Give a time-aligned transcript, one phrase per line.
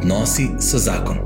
[0.00, 1.16] Odnosi so zakon.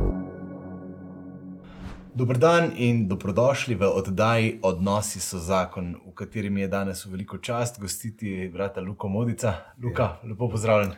[2.14, 7.10] Dober dan in dobrodošli v oddaji Odnosi so zakon, v kateri mi je danes v
[7.10, 9.54] veliko čast gostiti brata Luka Modica.
[9.82, 10.28] Luka, ja.
[10.28, 10.90] lepo pozdravljen.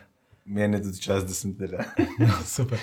[0.45, 1.83] Meni je tudi čas, da sem tega.
[2.55, 2.79] Super.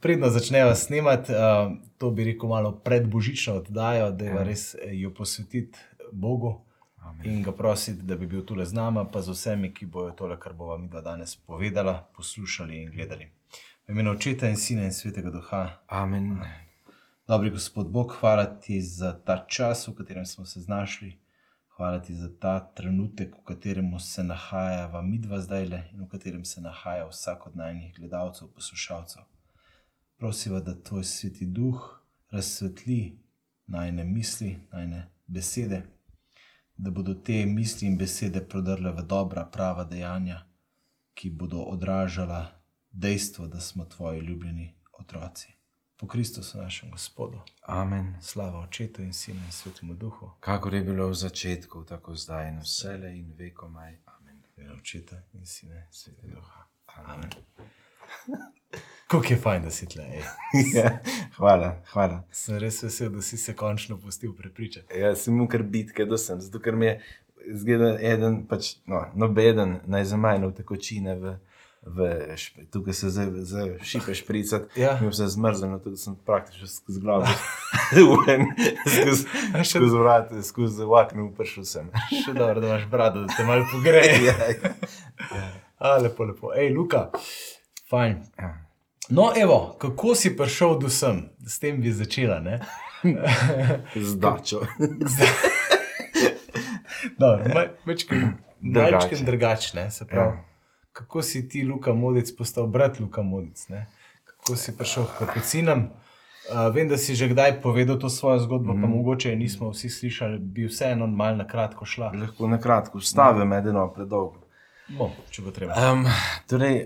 [0.00, 5.78] Predno začnejo snemati, uh, to bi rekel malo predbožično oddajo, da je res jo posvetiti
[6.12, 6.60] Bogu
[7.00, 7.24] Amen.
[7.24, 10.36] in ga prositi, da bi bil tukaj z nami, pa z vsemi, ki bojo tole,
[10.40, 13.30] kar bo vam danes povedala, poslušali in gledali.
[13.86, 15.84] V imenu Očeta in Sina in Svetega Duha.
[15.86, 16.40] Amen.
[17.28, 21.18] Dobri gospod Bog, hvala ti za ta čas, v katerem smo se znašli.
[21.76, 26.44] Hvala ti za ta trenutek, v katerem se nahajava midva zdaj le in v katerem
[26.44, 29.22] se nahaja vsak od najnih gledalcev, poslušalcev.
[30.16, 33.18] Prosiva, da tvoj sveti duh razsvetli
[33.66, 35.82] najne misli, najne besede,
[36.76, 40.46] da bodo te misli in besede prodrle v dobra, prava dejanja,
[41.14, 42.53] ki bodo odražala
[42.94, 45.52] dejstvo, da smo tvoji ljubljeni otroci.
[45.96, 47.40] Po Kristusu, našem Gospodu.
[47.62, 48.14] Amen.
[48.20, 50.30] Slava Očetu in Sinu in Svetemu Duhu.
[50.40, 53.96] Kako je bilo v začetku, tako zdaj in vse le in vekomaj.
[54.06, 54.42] Amen.
[54.56, 56.66] Vero Očeta in Sinu in Svetega Duha.
[56.86, 57.30] Amen.
[59.06, 60.04] Kako je fajn, da si tle.
[60.76, 60.98] ja,
[61.36, 62.22] hvala, hvala.
[62.30, 64.98] Sem res vesel, da si se končno pustil prepričati.
[64.98, 67.00] Ja, sem mu kar bitke, da sem, zato ker mi je
[67.52, 71.16] zgleda eden, pač, no, nobeden naj za manj v tekočine.
[71.20, 71.36] V,
[71.86, 72.08] v,
[72.72, 74.80] tukaj se zdaj, zdaj šipe špricati.
[74.80, 74.98] Ja.
[75.00, 77.26] Mi se zmrzlo, tudi sem praktično skozi glavo.
[78.86, 79.26] skozi
[79.64, 81.90] skozi vrat, skozi vakno prišel sem.
[82.24, 84.24] Še dobro, da imaš brado, da te malo pogreje.
[84.26, 84.72] ja, ja.
[85.78, 86.52] A, lepo, lepo.
[86.56, 87.10] Ej, Luka,
[87.90, 88.22] fajn.
[88.38, 88.54] Ja.
[89.08, 92.40] No, evo, kako si prišel do sem, s tem bi začela.
[92.40, 92.60] ne?
[93.94, 94.62] Zdačo.
[97.84, 98.20] Večkrat
[98.64, 99.24] Drugače.
[99.24, 99.90] drugačne.
[99.90, 100.53] Se pravi, Ja.
[100.94, 103.68] Kako si ti, Luka Modic, postal brat Luka Modic?
[103.68, 103.86] Ne?
[104.24, 105.90] Kako si prišel k kapucinam?
[106.44, 108.82] Uh, vem, da si že kdaj povedal to svojo zgodbo, mm.
[108.82, 112.12] pa mogoče je nismo vsi slišali, bi vseeno malo na kratko šla.
[112.14, 114.44] Lahko na kratko, stavim edino predolgo.
[114.88, 115.72] Bo, če bo treba.
[115.72, 116.04] Um,
[116.46, 116.84] torej,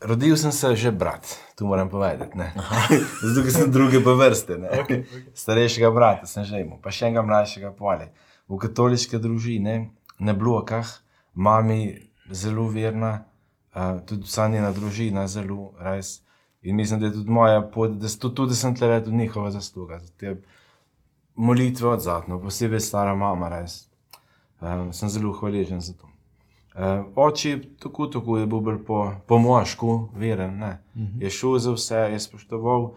[0.00, 1.26] rodil sem se že brat,
[1.58, 2.38] tu moram povedati.
[2.38, 2.52] ne.
[3.26, 4.56] Zato, ker sem druge po vrste.
[4.56, 4.70] ne.
[4.86, 5.26] Okay, okay.
[5.34, 8.08] Starejšega brata sem že imel, pa še enega mlajšega polje.
[8.48, 9.90] V katoliške družine,
[10.22, 10.86] na blokah,
[11.34, 13.24] mami zelo verna,
[13.74, 16.22] uh, tudi vsa njena družina zelo res.
[16.62, 19.98] In mislim, da je tudi moja pot, da, tudi, da sem tle tudi njihova zasluga.
[19.98, 20.36] za Te
[21.34, 23.88] molitve odzadno, posebej stara mama, res.
[24.60, 26.08] Um, sem zelo hvaležen za to.
[26.76, 30.58] Uh, oči, tako, tako je bil bolj po, po mošku, veren.
[30.58, 30.78] Ne.
[31.20, 32.90] Je šel za vse, je spoštoval,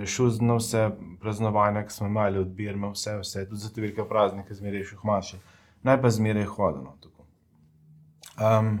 [0.00, 3.80] je šel na vse praznovanja, ki smo imeli od Birme, vse, vse, tudi za te
[3.80, 5.40] velike praznike, zmeraj šel hmaši.
[5.82, 6.96] Naj pa zmeraj hodilo.
[8.40, 8.78] Um,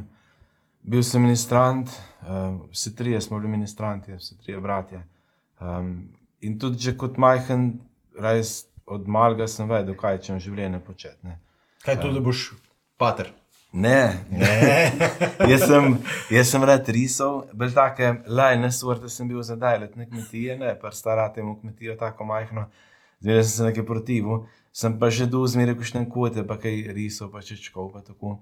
[0.82, 1.90] bil sem ministrant,
[2.24, 5.02] um, vsi trije smo bili ministranti, vsi trije bratje.
[5.60, 6.08] Um,
[6.40, 7.74] in tudi že kot majhen,
[8.18, 11.36] res od malega sem vedel, kaj če v življenju početi.
[11.84, 12.50] Kaj to, da boš
[13.00, 13.30] pater?
[13.72, 14.54] Ne, ne.
[15.52, 15.92] jaz, sem,
[16.34, 20.90] jaz sem rad risal, bolj take lajne sorte sem bil zadaj, letne kmetije, ne, pa
[20.90, 22.66] stara temu kmetijo tako majhno,
[23.22, 27.30] zmeraj sem se nekaj protivil, sem pa že dol zmeraj kušten kote, pa kaj risal,
[27.30, 28.38] pa čečkov, pa tako.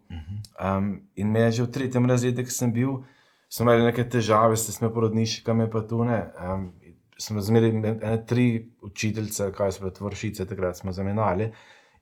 [0.61, 3.03] Um, in me je že v tretjem razredu, ki sem bil,
[3.49, 6.21] smo imeli neke težave, ste smo porodniškami, pa tu ne.
[6.37, 6.73] Um,
[7.19, 11.53] smo zmeraj ene tri učiteljice, kaj so bile tvoršice, takrat smo zamenjali.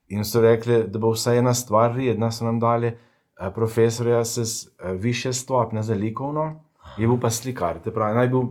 [0.09, 4.39] In so rekli, da bo vsaj ena stvar redna, so nam dali eh, profesorja s
[4.39, 6.61] eh, više stopnje za likovno,
[6.99, 7.81] je bil pa slikar.
[7.83, 8.43] Te pravi, naj bil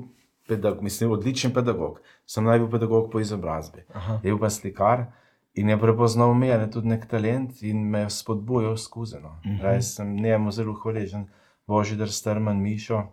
[0.48, 3.86] pedagog, mislim, odličen pedagog, sem naj bil pedagog po izobrazbi.
[3.94, 4.20] Aha.
[4.24, 5.06] Je bil pa slikar
[5.56, 9.20] in je prepoznal mene tudi nek talent in me je spodbujal skozi.
[9.24, 9.40] No.
[9.46, 9.62] Mhm.
[9.62, 11.28] Res sem njemu zelo hvaležen,
[11.68, 13.04] Božidar Strman Mišo.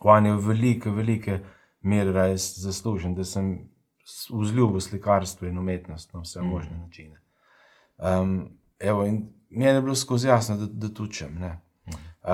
[0.00, 1.40] On je v velike, velike
[1.80, 3.68] mere res zaslužen, da sem
[4.30, 7.20] vzljubil slikarstvo in umetnost na vse možne načine.
[7.98, 11.38] Um, evo, in meni je bilo skozi jasno, da, da tučem.
[11.38, 11.60] ne.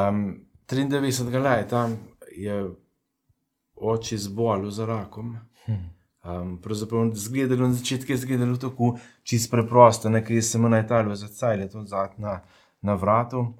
[0.08, 1.42] Um, 93.
[1.42, 1.88] leta
[2.36, 2.70] je
[3.76, 5.36] oči zbolel za rakom.
[6.24, 11.28] Um, pravzaprav zgledalo na začetku je zgledalo tako čisto preprosto, nekaj se mu najtalo za
[11.28, 12.40] cajle, to zad na,
[12.80, 13.54] na vratu.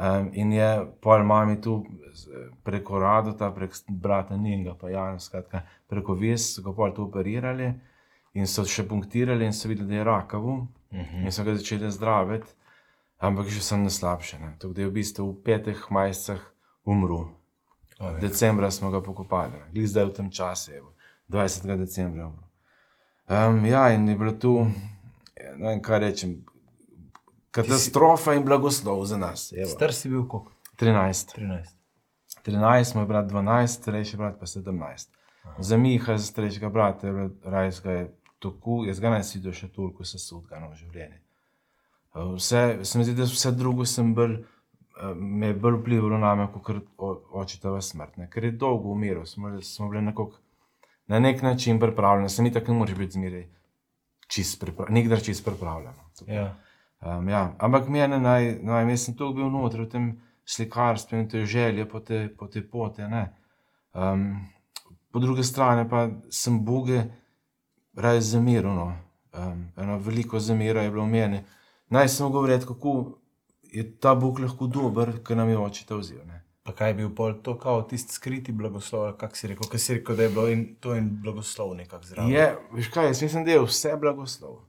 [0.00, 1.84] Um, in je pol mami tu
[2.62, 7.72] preko Radota, prek brata Ninga, pa Jana, skratka, preko ves, so ga pol tu operirali
[8.34, 10.46] in so še punktirali in so videli, da je rakav.
[11.24, 12.50] In so ga začeli zdraviti,
[13.18, 14.38] ampak že sem na slabše.
[14.38, 14.56] ne.
[14.58, 16.40] Tako da je v bistvu v petih majicah
[16.84, 17.28] umrl.
[18.20, 20.94] Decembra smo ga pokopali, zdaj v tem času, evo,
[21.30, 21.76] 20.
[21.76, 22.32] decembra.
[23.30, 24.66] Um, ja, in je bilo tu,
[25.56, 26.32] ne vem, kaj rečem,
[27.54, 29.52] katastrofa in blagoslov za nas.
[29.52, 29.68] Evo.
[29.70, 30.52] Star si bil koliko?
[30.80, 31.36] 13.
[31.36, 31.76] 13.
[32.46, 35.08] 13, moj brat 12, starejši brat pa 17.
[35.58, 40.04] Za Miha, za starejšega brata, je bilo rajskega tako, jaz ga si do še toliko
[40.04, 41.18] sesudga v življenju.
[42.14, 46.18] Uh, Vse, se mi zdi, da vse drugo sem bolj, uh, me je bolj vplivalo
[46.18, 46.80] na me, kot
[47.42, 48.16] očetova smrt.
[48.18, 48.30] Ne.
[48.32, 50.40] Ker je dolgo umiral, smo, smo bili nekako
[51.10, 53.48] na nek način pripravljeni, se mi tako ne moreš biti zmeraj
[54.30, 55.94] čist pripravljen, nikdar čist pripravljen.
[56.26, 56.54] Ja.
[57.00, 57.54] Um, ja.
[57.58, 60.10] Ampak meni naj, naj, jaz sem tu bil noter v tem
[60.46, 63.08] slikarstvu in te želje po te, po te pote.
[63.08, 63.24] ne.
[63.94, 64.46] Um,
[65.10, 67.02] po drugi strani pa sem Boge
[67.96, 68.76] raje zamiral.
[68.76, 68.92] No.
[69.34, 71.42] Um, eno veliko zamira je bilo v meni.
[71.90, 73.18] Naj samo govoriti, kako
[73.62, 76.22] je ta Bog lahko dober, ker nam je oče to vzel.
[76.26, 76.44] Ne.
[76.70, 79.94] Pa kaj je bil pol to, kao tisti skriti blagoslov, kako si rekel, kaj si
[79.96, 82.30] rekel, da je bilo in to in blagoslov nekako zraven.
[82.30, 84.60] Je, veš kaj, jaz mislim, da je vse blagoslov.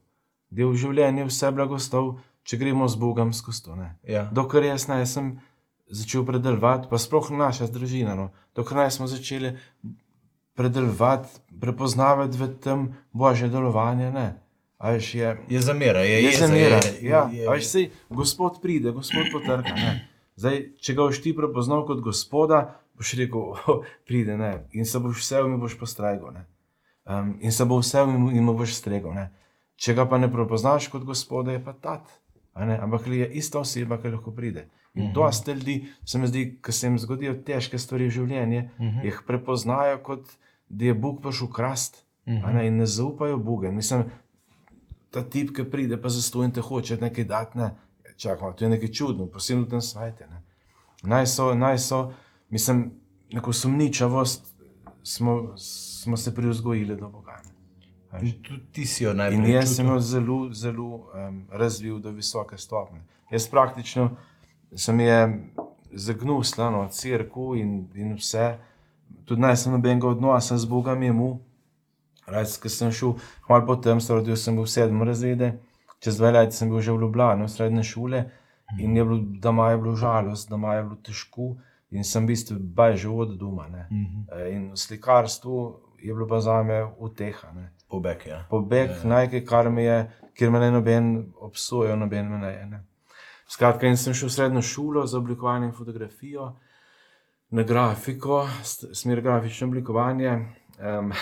[0.50, 2.10] Da je v življenju vse blagoslov,
[2.42, 3.78] če gremo z Bogom skozi to.
[3.78, 3.92] Ne.
[4.02, 4.24] Ja.
[4.34, 5.30] Dokler jaz ne sem
[5.86, 9.54] začel predelovati, pa sploh naša družina, no, dokler ne smo začeli
[10.58, 14.10] predelovati, prepoznavati v tem božje delovanje.
[14.10, 14.28] Ne.
[14.82, 16.82] Veš, je, Je zamera, je, je jeza, zamera.
[16.82, 19.78] Je, Ja, je, a veš, sej, gospod pride, gospod potrka.
[19.78, 20.00] Ne.
[20.36, 22.62] Zdaj, če ga boš ti prepoznal kot gospoda,
[22.94, 24.66] boš rekel, oh, pride ne.
[24.72, 26.32] in se boš vse v mi boš postrajgal.
[26.32, 26.44] Ne.
[27.04, 29.12] Um, in se bo vse v mi in boš stregal.
[29.12, 29.30] Ne.
[29.76, 32.06] Če ga pa ne prepoznaš kot gospoda, je pa tat.
[32.54, 32.76] a ne.
[32.76, 34.66] Ampak je ista oseba, ki lahko pride.
[34.94, 35.12] In Mhm.
[35.14, 35.74] dosta ljudi,
[36.04, 38.98] se mi zdi, ki se jim zgodijo težke stvari v življenju, Mhm.
[39.02, 40.28] jih prepoznajo kot
[40.68, 43.72] da je Bog prišel krast a ne, in ne zaupajo Bogu.
[43.72, 44.04] Mislim,
[45.10, 47.58] ta tip, ki pride, pa zastojim te hoče nekaj dati.
[47.58, 47.70] Ne.
[48.22, 50.24] Čakaj, to je nekaj čudno, posebno v tem svetu.
[51.02, 52.12] Naj so, naj so,
[52.50, 52.92] mislim,
[53.32, 54.46] neko sumničavost
[55.02, 57.40] smo, smo se priuzgojili do Boga.
[58.42, 62.58] tudi ti si jo najprej In jaz sem jo zelo, zelo um, razvil do visoke
[62.58, 63.00] stopnje.
[63.30, 64.10] Jaz praktično
[64.76, 65.48] sem je
[65.92, 68.58] zagnusla, no, crkvu in, in vse.
[69.24, 71.36] Tudi naj sem nobenega odnosa z Bogom imel.
[72.26, 73.16] Raz, ko sem šel,
[73.48, 75.50] malo potem, rodil sem v sedmem razredu,
[76.02, 78.24] čez dve leti sem bil že v Ljubljani, v srednje šole.
[78.80, 81.56] In je bilo, doma je bilo žalost, doma je bilo težko,
[81.92, 83.68] in sem v bistvu baj že od doma.
[83.68, 83.86] ne.
[84.32, 85.56] E, In v slikarstvu
[86.00, 87.52] je bilo pa za me uteha.
[87.54, 88.46] ne Pobeg, ja.
[88.50, 89.98] pobeg, nekaj, kar me je,
[90.34, 92.52] kjer me ne noben obsoja, noben me ne.
[92.66, 92.80] ne.
[93.46, 96.54] Skratka, in sem šel v srednjo šolo za oblikovanje in fotografijo,
[97.52, 98.46] na grafiko,
[98.94, 100.38] smer grafično oblikovanje.
[100.82, 101.12] Um,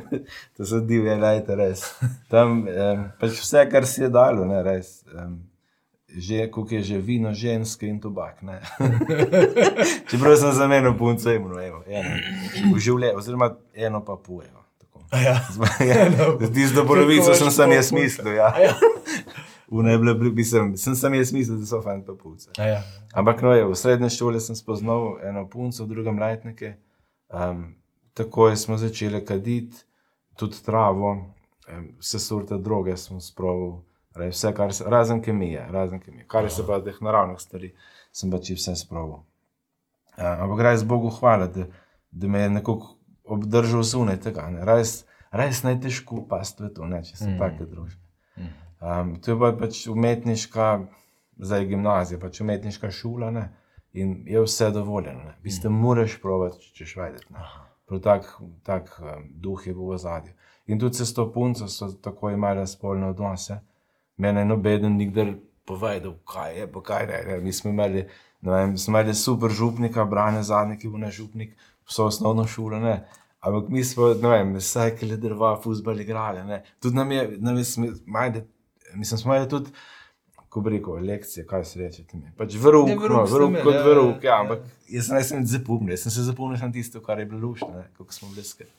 [0.56, 1.86] to so divje, lajte, res.
[2.30, 5.04] Tam um, pač vse, kar si je dalo, ne, res.
[5.14, 5.38] Um,
[6.14, 8.42] že, koliko je že vino, ženske in tobak.
[10.10, 12.18] Čeprav sem za meno punco imel, evo, eno.
[12.74, 14.62] V življenju, oziroma eno pa pujevo.
[15.10, 15.38] A Ja.
[16.54, 18.34] Ti z dobrovico sem sam jaz mislil.
[18.34, 18.50] Ja.
[19.70, 22.50] V najbolj mislim, sem sam jaz mislil, da so fajn pa punce.
[22.58, 22.82] Ja.
[23.14, 26.76] Ampak no, je, v srednji šoli sem spoznal eno punco, v drugem letnike.
[27.30, 27.74] Um,
[28.14, 29.84] takoj smo začeli kaditi,
[30.36, 31.16] tudi travo,
[31.98, 33.80] vse sorte droge smo sproval.
[34.14, 36.26] Vse, kar se, razen kemije, razen kemije.
[36.30, 37.72] Kar je se pa teh naravnih stvari,
[38.12, 39.24] sem pač vse sproval.
[40.14, 41.66] Uh, ampak res Bogu hvala, da,
[42.10, 42.94] da me je nekako
[43.24, 44.46] obdržal zunaj tega.
[44.54, 44.62] ne.
[44.64, 45.02] Res,
[45.34, 47.40] res najtežko pasti v to, ne, če sem mm.
[47.42, 48.04] take družbe.
[48.84, 50.70] Um, to je pa pač umetniška,
[51.42, 53.48] zdaj gimnazija, pač umetniška šola ne?
[53.94, 55.22] in je vse dovoljeno.
[55.24, 55.36] Ne?
[55.38, 56.86] V bistvu moraš provati, če
[57.30, 57.46] ne.
[57.86, 58.28] Prav tak,
[58.62, 60.32] tak um, duh je bil v zadju.
[60.66, 63.60] In tudi se s to punco so tako imeli spolne odnose.
[64.16, 67.22] Mene je noben nikdar povedal, kaj je, pa kaj ne.
[67.28, 67.40] ne.
[67.40, 68.06] Mi smo imeli,
[68.42, 71.56] vem, smo imeli super župnika, brane zadnje, ki bo na župnik,
[71.88, 72.80] vso osnovno šolo.
[72.80, 73.04] Ne.
[73.40, 76.44] Ampak mi smo, ne vem, vsaj ki le drva, fuzbal igrali.
[76.44, 76.62] Ne.
[76.80, 78.46] Tudi nam je, nam je majde,
[78.94, 79.70] mislim, smo imeli tudi,
[80.54, 82.28] ko bi rekel, lekcije, kaj se reče temu.
[82.36, 84.36] Pač vruk, Ne, no, verouk ste vruk imeli, kot ja, vruk, ja, ja.
[84.40, 87.40] ampak jaz se nisem nič zapomnil, jaz sem se zapomnil samo tisto, kar je bilo
[87.42, 88.70] lušno, ne, kako smo bili skupaj.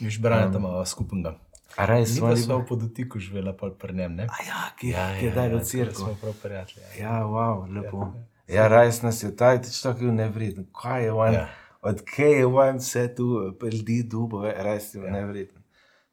[0.00, 1.32] Viš, branje tam imamo skupnega.
[1.72, 2.46] A res Mi smo pa bili.
[2.54, 4.24] v podotiku živela pol pri njem, ne?
[4.24, 4.92] A ja, ki
[5.24, 5.94] je daj do cirka.
[5.96, 6.84] Smo prav prijatelji.
[6.98, 7.00] Ja.
[7.00, 8.10] Ja, wow, lepo.
[8.46, 10.66] Ja, res nas je, taj teč tako je nevreden.
[10.72, 11.40] Kaj je on, Ja.
[11.40, 11.48] ja.
[11.82, 13.30] od kje je on vse tu,
[13.62, 15.10] ljudi dubo, res je ja.
[15.10, 15.62] nevreden.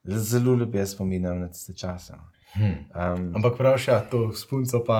[0.05, 2.13] Zelo lepo jaz spominjam na tiste čase.
[2.13, 2.23] no.
[2.57, 4.99] Um, Ampak prav še, ja, to spunco pa.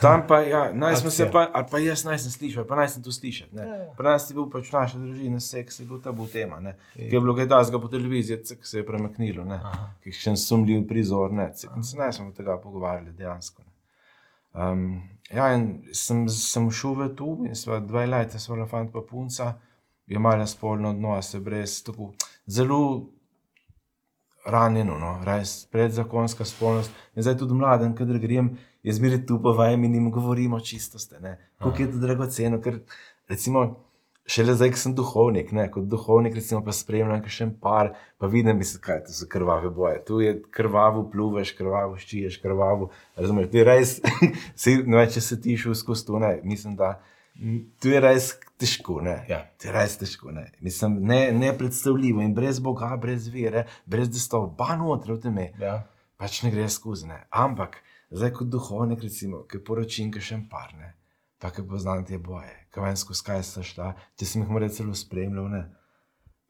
[0.00, 2.88] tam pa, ja, naj smo se pa, ali pa jaz naj sem slišal, pa naj
[2.94, 3.48] sem to slišal.
[3.56, 3.68] ne.
[3.96, 6.60] Pri nas je bil pač naša družina, seks je bil tabu tema.
[6.60, 6.74] ne.
[6.96, 9.60] Ki je bilo kaj tasga po televiziji, cek se je premaknilo, ne.
[10.04, 11.50] kakšen sumljiv prizor, ne.
[11.56, 13.62] Cek, se ne smo tega pogovarjali dejansko.
[13.62, 13.70] Ne.
[14.52, 19.04] Um, ja, in sem, sem šel v tu in sva dva leta, sva fant pa
[19.06, 19.54] punca,
[20.10, 22.12] imela spolno odnose, brez tako
[22.50, 22.80] zelo
[24.46, 26.94] ranjeno, no, res predzakonska spolnost.
[27.16, 28.54] In zdaj tudi mladen, kader grem,
[28.86, 31.36] jaz zmeraj tu pa vajem in jim govorimo čistosti, ne.
[31.58, 32.80] Kako je to dragoceno, ker
[33.28, 33.66] recimo
[34.30, 38.30] šele zdaj, ko sem duhovnik, ne, kot duhovnik, recimo, pa spremljam še en par, pa
[38.30, 40.02] vidim, mislim, kaj to so krvave boje.
[40.06, 42.90] Tu je krvavo pluveš, krvavo ščiješ, krvavo.
[43.18, 43.96] Razumeš, ti res,
[44.60, 46.98] si, ne če se ti šel skozi to, ne, mislim, da
[47.80, 49.24] tu je res težko, ne.
[49.28, 49.40] Ja.
[49.60, 50.46] To je res težko, ne.
[50.60, 55.46] Mislim, ne, nepredstavljivo in brez Boga, brez vere, brez da sto oba noter v teme,
[55.60, 55.86] Ja.
[56.20, 57.22] pač ne gre skozi, ne.
[57.30, 57.80] Ampak,
[58.10, 60.92] zdaj kot duhovnik, recimo, ki poročim, ki še en par, ne.
[61.40, 64.68] Pa, ki poznam te boje, ki vem, skozi kaj sta šla, če sem jih morda
[64.68, 65.62] celo spremljal, ne.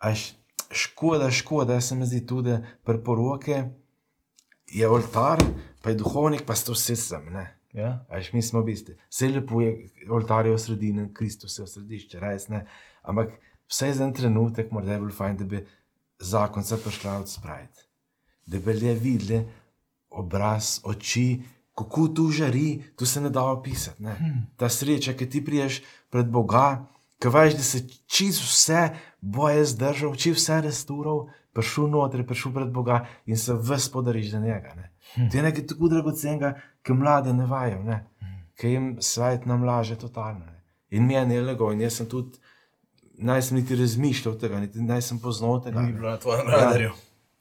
[0.02, 0.32] Až
[0.74, 3.70] škoda, škoda, se mi zdi tudi pri poroke
[4.70, 5.38] je oltar,
[5.82, 7.46] pa je duhovnik, pa sta vse sem, ne.
[7.72, 8.04] Ja.
[8.10, 8.94] Až mi smo v bistvu.
[9.10, 12.64] Vse lepo je, oltar je v sredini, Kristus je v središče, res ne.
[13.06, 13.36] Ampak
[13.70, 15.62] vse za en trenutek mora bolj fajn, da bi
[16.18, 17.86] zakon se prišla odspraviti.
[18.46, 19.44] Da bi le videli
[20.10, 21.40] obraz, oči,
[21.78, 24.02] kako tu žari, tu se ne da opisati.
[24.02, 24.16] Ne.
[24.56, 26.86] Ta sreča, ki ti priješ pred Boga,
[27.22, 28.88] ki veš, da se čist vse
[29.20, 34.40] boje zdržal, čist vse restural, prišel noter, prišel pred Boga in se vse podariš za
[34.42, 34.74] njega.
[34.76, 34.90] Ne.
[35.14, 38.06] To je nekaj tako dragocenega, ki mlade ne vajo, ne.
[38.60, 40.46] ki jim svet nam laže totalno.
[40.46, 40.62] Ne.
[40.90, 42.38] In meni je lego, in jaz sem tudi,
[43.18, 45.82] naj sem niti razmišljal tega, niti naj sem poznal tega.
[45.82, 46.90] Ni bilo na tvojem radarju.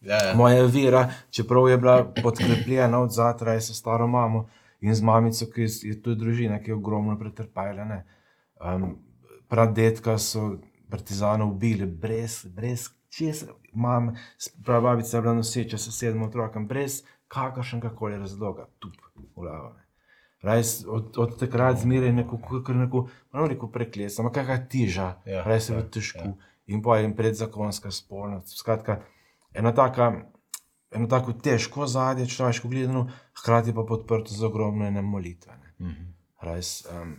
[0.01, 0.35] Ja, ja.
[0.35, 4.47] Moja vera, čeprav je bila podkrepljena od zadaj s staro mamo
[4.81, 8.03] in z mamico, ki je, je to družina, ki je ogromno pretrpela.
[8.59, 8.95] Um,
[9.49, 10.59] Pradetka so
[10.89, 14.15] partizane ubili, brez, brez česa, mam,
[14.65, 19.69] prababica je bila noseča s sedmim otrokom, brez kakršnega koli razloga, tup v glavo.
[19.77, 19.86] ne.
[20.41, 23.05] Res, od, od takrat zmeraj neko, kar neko,
[23.36, 26.27] no, neko prekles, ampak kakšna tiža, Ja, res je ja, v težku.
[26.31, 26.33] ja.
[26.69, 28.53] In pa je predzakonska spolnost.
[28.57, 29.00] Skratka,
[29.53, 30.12] ena taka,
[30.91, 35.53] eno tako težko zadje, človeško gledano, hkrati pa podprto z ogromno ene molitve.
[35.57, 35.74] Ne.
[35.88, 36.05] Mhm.
[36.41, 37.15] Res, um,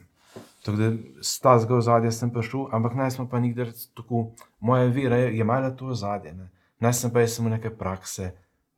[0.64, 0.90] tako da
[1.21, 5.45] z tazga zadje sem prišel, ampak naj smo pa nikdar tako, moja vera je, je
[5.45, 6.33] imela to zadje.
[6.33, 6.49] Ne.
[6.81, 8.33] Naj sem pa jaz samo neke prakse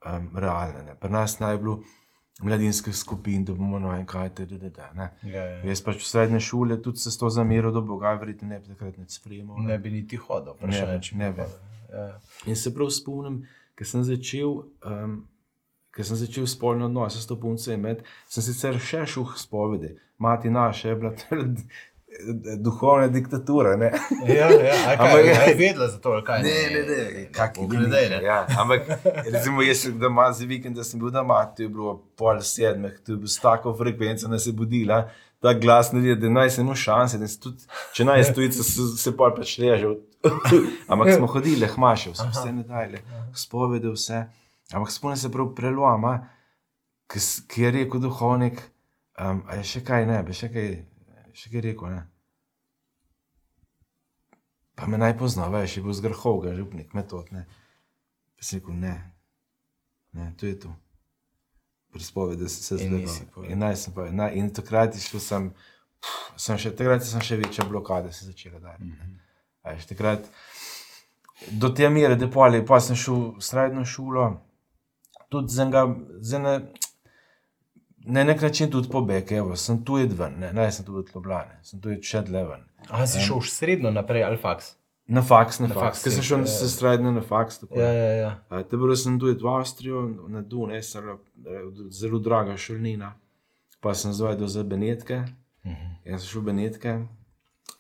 [0.07, 0.83] um, realne.
[0.83, 0.95] Ne.
[1.01, 1.81] Pri nas naj bilo
[2.43, 5.09] mladinskih skupin, da bomo no en kaj te da, da, ne.
[5.23, 5.59] Ja, ja.
[5.69, 8.73] Jaz pač v srednje šole tudi se s to zameril do Boga, verjetno ne bi
[8.73, 9.61] takrat nič sprejemal.
[9.63, 11.49] Ne bi niti hodil, Ne vprašanje, če ne bi.
[11.93, 12.07] Ja.
[12.47, 13.43] In se prav spomnim,
[13.79, 15.19] ko sem začel, um,
[15.93, 19.95] ko sem začel spolne odnose s to punco imeti, sem sicer še šel spovedi.
[20.23, 21.13] Mati naša je bila
[22.59, 23.77] duhovna diktatura.
[23.77, 23.93] Ne,
[24.29, 26.43] Ja, ja, kaj, Ampak- je vedela za to, kaj?
[27.33, 28.23] kaki Gledaj, ne.
[28.23, 28.83] Ja, ampak,
[29.27, 33.01] recimo, jaz sem doma za vikend, da sem bil doma, to je bilo pol sedmih,
[33.07, 35.09] to je bilo s tako frekvenco, da se je budila.
[35.41, 38.83] Ta glas ne da naj se mu šanse, da se tudi, če naj stojice, se,
[38.97, 39.89] se pol pač reže.
[40.89, 43.01] Ampak smo hodili, hmašil, sem vse ne dajle,
[43.35, 44.25] spovedi vse.
[44.73, 46.29] Ampak spomnim se prav preloma,
[47.49, 48.63] ki je rekel duhovnik,
[49.21, 50.69] um, a je še kaj ne, bi še kaj,
[51.35, 52.03] še kaj rekel, ne.
[54.75, 57.45] Pa me naj pozna, veš, je bil zgrhovga, župnik, metod, ne.
[58.37, 58.95] Pa si rekel, ne,
[60.17, 60.73] ne, to je to.
[61.93, 63.53] Prispovedi se se povedal.
[63.53, 65.51] In naj sem pa, na, in takrat šel sem,
[66.01, 68.85] pff, sem še, takrat sem še večja blokada se začela dati.
[68.85, 69.19] Mm -hmm.
[69.65, 70.31] Veš, takrat,
[71.51, 74.41] do te mere, da poli, pa sem šel v srednjo šolo,
[75.29, 75.85] tudi za enega,
[76.21, 76.55] za ene,
[78.07, 81.59] na nek način tudi pobeg, evo, sem tu jedven, ne, ne, sem tu od Ljubljane,
[81.63, 82.65] sem tu še dlje ven.
[82.91, 84.75] A si šel srednjo naprej ali faks?
[85.13, 86.53] Na faks, na, Na faks faks, ker sem šel ja, ja.
[86.55, 87.59] se srednjo na faks.
[87.63, 87.79] Tako.
[87.81, 88.31] Ja, ja, ja.
[88.49, 90.81] A, Te sem tu v Avstrijo, na Dune,
[91.91, 93.15] zelo draga šolnina.
[93.83, 95.25] Pa sem zvedel za Benetke.
[96.05, 96.95] Jaz sem šel v Benetke.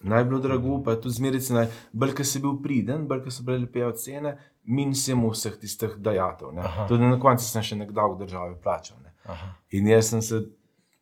[0.02, 1.66] Naj bilo drago, pa je tudi zmeraj cena.
[1.92, 4.34] Bolj, ker si bil priden, bolj, ker so bile lepe cene,
[4.66, 6.58] min sem vseh tistih dajatov.
[6.90, 9.01] Tudi na koncu sem še nekdaj v državi plačal.
[9.24, 9.54] Aha.
[9.70, 10.42] In jaz sem se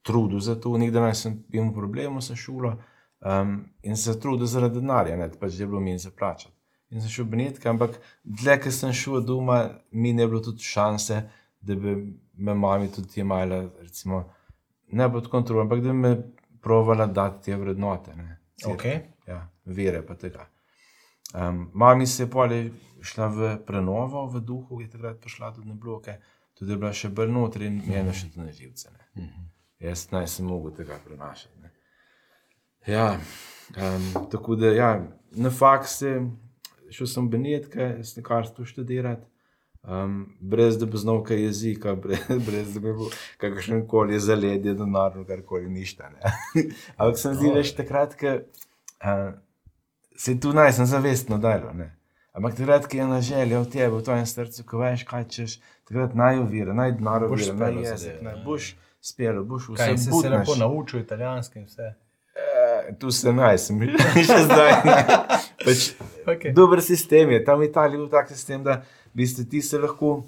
[0.03, 2.75] trudil za to, nikdar nisem imel problemov s šolo
[3.21, 6.55] um, in se trudil zaradi denarja, ne, pač je bilo mi za plačati.
[6.91, 9.61] In sem šel v Benetke, ampak dlje, ker sem šel doma,
[9.93, 11.21] mi ne bilo tudi šanse,
[11.61, 11.95] da bi
[12.41, 14.25] me mami tudi imela, recimo,
[14.93, 16.15] ne pod kontrolo, ampak da bi me
[16.61, 18.17] provala dati te vrednote.
[18.17, 18.75] Ne, cerkev.
[18.75, 19.00] Okay.
[19.29, 20.49] Ja, vere pa tega.
[21.35, 22.59] Um, mami se je pole
[23.07, 26.17] šla v prenovo v duhu, je takrat prišla tudi na bloke,
[26.61, 28.93] tudi je bila še bolj notri in meni še tudi na živce.
[28.93, 29.25] Ne.
[29.25, 29.49] Mhm.
[29.81, 31.57] Jaz naj sem mogel tega prenašati.
[31.62, 31.73] Ne.
[32.87, 34.90] Ja, um, tako da ja,
[35.33, 36.19] na fakse,
[36.93, 39.25] šel sem v Benetke, slikarstvo študirati.
[39.81, 44.75] Um, brez da bi znal kaj jezika, brez, brez da bi bil kakršen koli zaledje,
[44.76, 46.11] denarno, karkoli ništa.
[47.00, 49.33] Ampak sem zdi, veš, takrat, ko uh,
[50.17, 51.73] se tu naj sem zavestno delo.
[51.73, 51.88] Ne.
[52.37, 55.57] Ampak takrat, ki je ena želja v tebi, v tvojem srcu, ko veš, kaj češ,
[55.90, 58.70] takrat naj ovira, naj denar ovira, naj jezik, naj boš
[59.02, 60.38] spelo, boš vse Kaj se budnaš.
[60.40, 61.88] lepo naučil italijanski in vse?
[62.37, 63.80] Eh, tu se naj, sem
[64.16, 64.73] že zdaj.
[65.64, 65.90] Pač,
[66.23, 66.52] Okay.
[66.52, 68.82] dober sistem je, tam v Italiji je bil tak sistem, da
[69.14, 70.23] bi ste ti se lahko,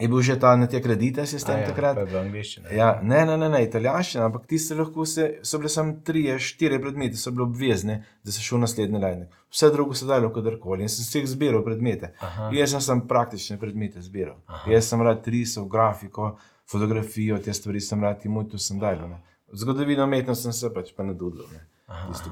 [0.00, 1.94] je bil že ta na kredite sistem A ja, takrat.
[1.94, 2.70] pa je bilo angliščina.
[2.72, 6.24] Ja, ne, ne, ne, ne italijanščina, ampak ti se lahko, se, so bile samo tri,
[6.38, 9.34] štiri predmete, so bile obvezne, da se šel v naslednji lajnik.
[9.50, 12.14] Vse drugo se dalo kadarkoli in sem si jih zbiral predmete.
[12.20, 12.50] Aha.
[12.54, 14.38] Jaz sem samo praktične predmete zbiral.
[14.46, 14.70] Aha.
[14.72, 16.36] Jaz sem rad risal, grafiko,
[16.70, 19.08] fotografijo, te stvari sem rad in tu sem dal.
[19.08, 19.20] ne.
[19.52, 21.44] Zgodovino umetnosti sem se pač pa nadudil.
[21.52, 21.66] ne.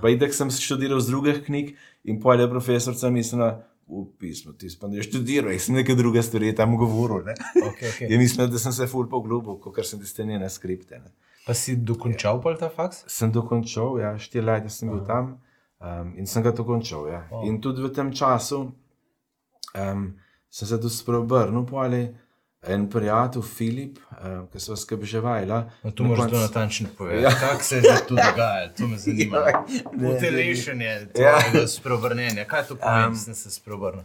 [0.00, 4.88] Pa itek sem študiral z drugih knjig in pojde profesorca mislila, v pismu, ti pa
[4.88, 7.24] ne študiral, jaz sem neke druge stvari tam govoril.
[7.24, 7.34] Ne.
[7.56, 8.10] Okay, okay.
[8.12, 11.00] Je mislil, da sem se ful poglobil, kot sem tiste njene skripte.
[11.00, 11.12] Ne.
[11.46, 13.06] Pa si dokončal pol ta faks?
[13.08, 15.38] Sem dokončal, ja, štiri leta sem bil tam
[15.80, 17.08] um, in sem ga dokončal.
[17.08, 17.22] Ja.
[17.32, 17.46] Wow.
[17.48, 20.02] In tudi v tem času um,
[20.50, 22.02] sem se tudi spreobrnil, poli
[22.62, 25.46] en prijatelj, Filip, um, ki so skrbževali.
[25.82, 27.22] No, tu moraš zelo natančno povedati.
[27.24, 27.30] Ja.
[27.40, 28.68] Kako se je tu dogajalo?
[28.78, 29.36] To me zanima.
[29.38, 30.84] Ja, ne, Utelešenje
[31.14, 31.38] Ja.
[31.42, 32.44] tega spreobrnenja.
[32.44, 34.04] Kaj to pomeni, Um, da sem se spreobrnil?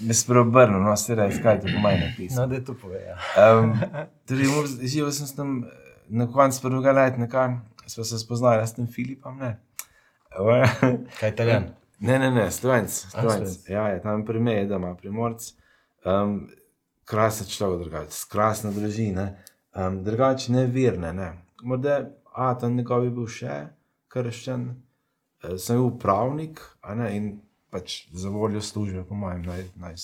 [0.00, 2.40] Me spreobrnil, no, se reče, kaj to pomeni napisati.
[2.40, 3.00] No, da je to pove.
[3.00, 3.16] Ja.
[3.52, 3.78] Um,
[4.26, 4.46] torej,
[4.82, 5.68] živel sem s tem eh,
[6.08, 7.48] na koncu prvega leta, nekaj
[7.86, 9.38] smo se spoznali s tem Filipom.
[9.38, 9.56] Ne,
[11.20, 11.64] Kaj italijan?
[11.98, 13.04] ne, ne, ne slovenc.
[13.68, 15.42] Ja, je tam pri meji, da ima primorc.
[16.04, 16.48] Um,
[17.06, 19.28] krasen človek, drugače, krasna družina,
[19.76, 21.12] um, drugače nevirne.
[21.12, 21.32] Ne.
[21.62, 22.00] Morda,
[22.34, 23.66] a tam njegovi bil še
[24.12, 24.66] krščen,
[25.44, 27.30] eh, sem bil pravnik, a ne, in
[27.70, 29.96] pač za voljo službe, po mojem, naj, naj,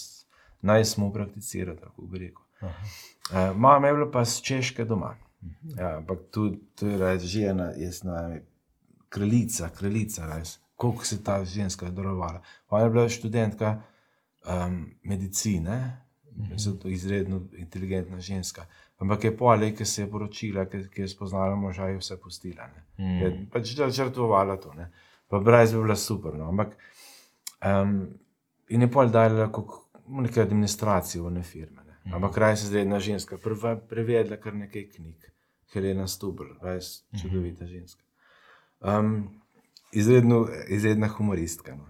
[0.62, 2.46] naj smo prakticirali, tako bi rekel.
[2.62, 5.16] Uh, mama je bila pa z Češke doma.
[5.74, 8.42] Ja, ampak tu, tu je res žena, jaz ne vem,
[9.10, 10.60] kraljica, kraljica, res.
[10.76, 12.42] Koliko se je ta ženska darovala.
[12.70, 13.72] Ona je bila študentka
[14.46, 16.01] um, medicine,
[16.56, 18.66] zato izredno inteligentna ženska.
[18.98, 22.68] Ampak je poleg, ki se je poročila, ki, ki je spoznala moža, je vse pustila.
[22.70, 22.84] Ne.
[23.20, 24.74] Je pač žrtvovala to.
[24.74, 24.90] Ne.
[25.28, 26.36] Pa brez bi bila super.
[26.38, 26.48] No.
[26.48, 26.76] Ampak
[27.66, 28.06] um,
[28.68, 29.50] in je pol dala
[30.06, 31.82] neke administracije v ne firme.
[31.88, 32.14] Ne.
[32.14, 35.28] Ampak kraj se zdaj ena ženska, prva prevedla kar nekaj knjig,
[35.72, 38.02] Helena Stubr, res čudovita ženska.
[38.80, 39.41] Um,
[39.92, 41.74] izredno, izredna humoristka.
[41.76, 41.88] No.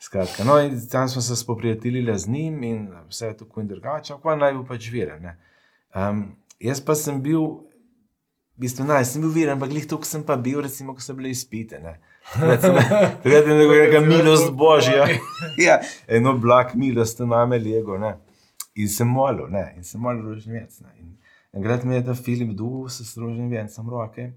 [0.00, 4.14] Skratka, no, in tam smo se spoprijateljili z njim in vse je tako in drugače,
[4.22, 5.30] pa naj bo pač viren.
[5.94, 7.40] Um, jaz pa sem bil,
[8.54, 11.14] v bistvu naj, sem bil viren, ampak glih tukaj sem pa bil, recimo, ko so
[11.16, 11.80] bile izpite.
[11.80, 11.96] ne.
[12.34, 12.76] Takrat sem-
[13.24, 15.08] takrat je neka milost božja.
[15.66, 17.98] ja, eno blag milost name lego.
[17.98, 18.16] Ne.
[18.74, 20.80] In sem molil, ne, in sem molil rožnjevec.
[20.80, 20.92] ne.
[21.00, 21.16] In
[21.54, 24.32] enkrat mi je ta film dol s rožnjevecem roke.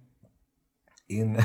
[1.10, 1.36] In,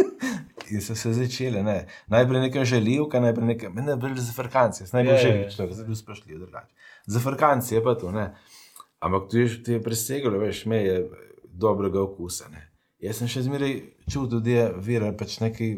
[0.70, 1.62] in so se začele.
[1.62, 1.86] Ne.
[2.12, 5.50] Najprej nekaj želivka, najprej nekaj, meni je bil zafrkanci, jaz najbolj Ja, ja, želim ja.
[5.50, 6.74] človek, zdaj bil sprašljiv drugače.
[7.06, 8.34] Zafrkanci je pa to, ne.
[9.00, 10.98] Ampak tu je, tu je preseglo, veš, me je
[11.44, 12.48] dobrega okusa.
[12.52, 12.64] Ne.
[13.02, 13.74] Jaz sem še zmeraj
[14.10, 15.74] čutil, da je vira pač nekaj,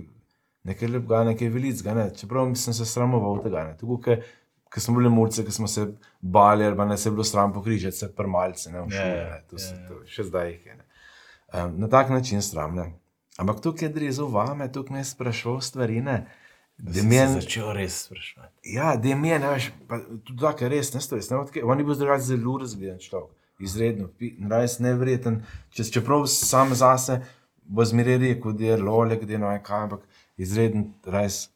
[0.68, 2.10] nekaj lepega, nekaj velicega, ne.
[2.16, 3.66] čeprav sem se sramoval tega.
[3.70, 3.76] Ne.
[3.80, 4.00] Tako,
[4.70, 5.82] Ker smo bili mulci, ki smo se
[6.22, 9.24] bali, ali pa ne se je bilo sram pokrižati, se prmalce, ne v šoli, ja,
[9.30, 9.86] ne, to se, ja, ja.
[9.88, 10.76] to, še zdaj jih je.
[10.76, 10.84] Ne.
[11.50, 12.76] Um, na tak način sram.
[12.78, 12.84] Ne.
[13.38, 16.00] Ampak tukaj je drezel vame, tukaj me je sprašval stvari.
[16.00, 16.26] Ne.
[16.78, 18.52] Da se meni, začel res sprašovati.
[18.64, 21.94] ja, da meni, veš, pa tudi tako je res, ne ne, odkje- On je bil
[21.94, 24.08] zdaj zelo razgleden človek, izredno,
[24.50, 25.42] res nevreten.
[25.70, 27.20] Če, čeprav sam zase
[27.62, 30.00] bo zmeraj rekel, da je lolek, da je no kaj, ampak
[30.36, 31.50] izredno, res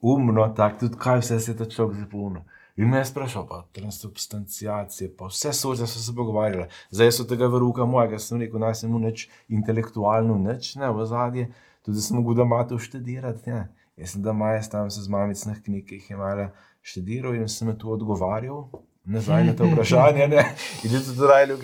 [0.00, 2.42] umno, tako tudi kaj vse se je ta človek zapolnil.
[2.76, 6.66] In me je sprašal, pa transubstanciacije, pa vse sorte so se pogovarjali.
[6.90, 11.06] Zdaj so tega veruka mojega, sem rekel, naj se mu nič intelektualno, nič ne v
[11.08, 11.46] zadnje,
[11.86, 13.50] tudi sem mogel, da ima to študirati.
[13.50, 13.66] Ja.
[13.96, 16.50] Jaz sem da maja tam se z mamicnih knjig, ki jih je imela
[16.84, 18.68] študiral in sem tu odgovarjal
[19.06, 20.28] nazaj na to vprašanje.
[20.28, 20.44] Ne.
[20.84, 21.56] In je tudi rajal,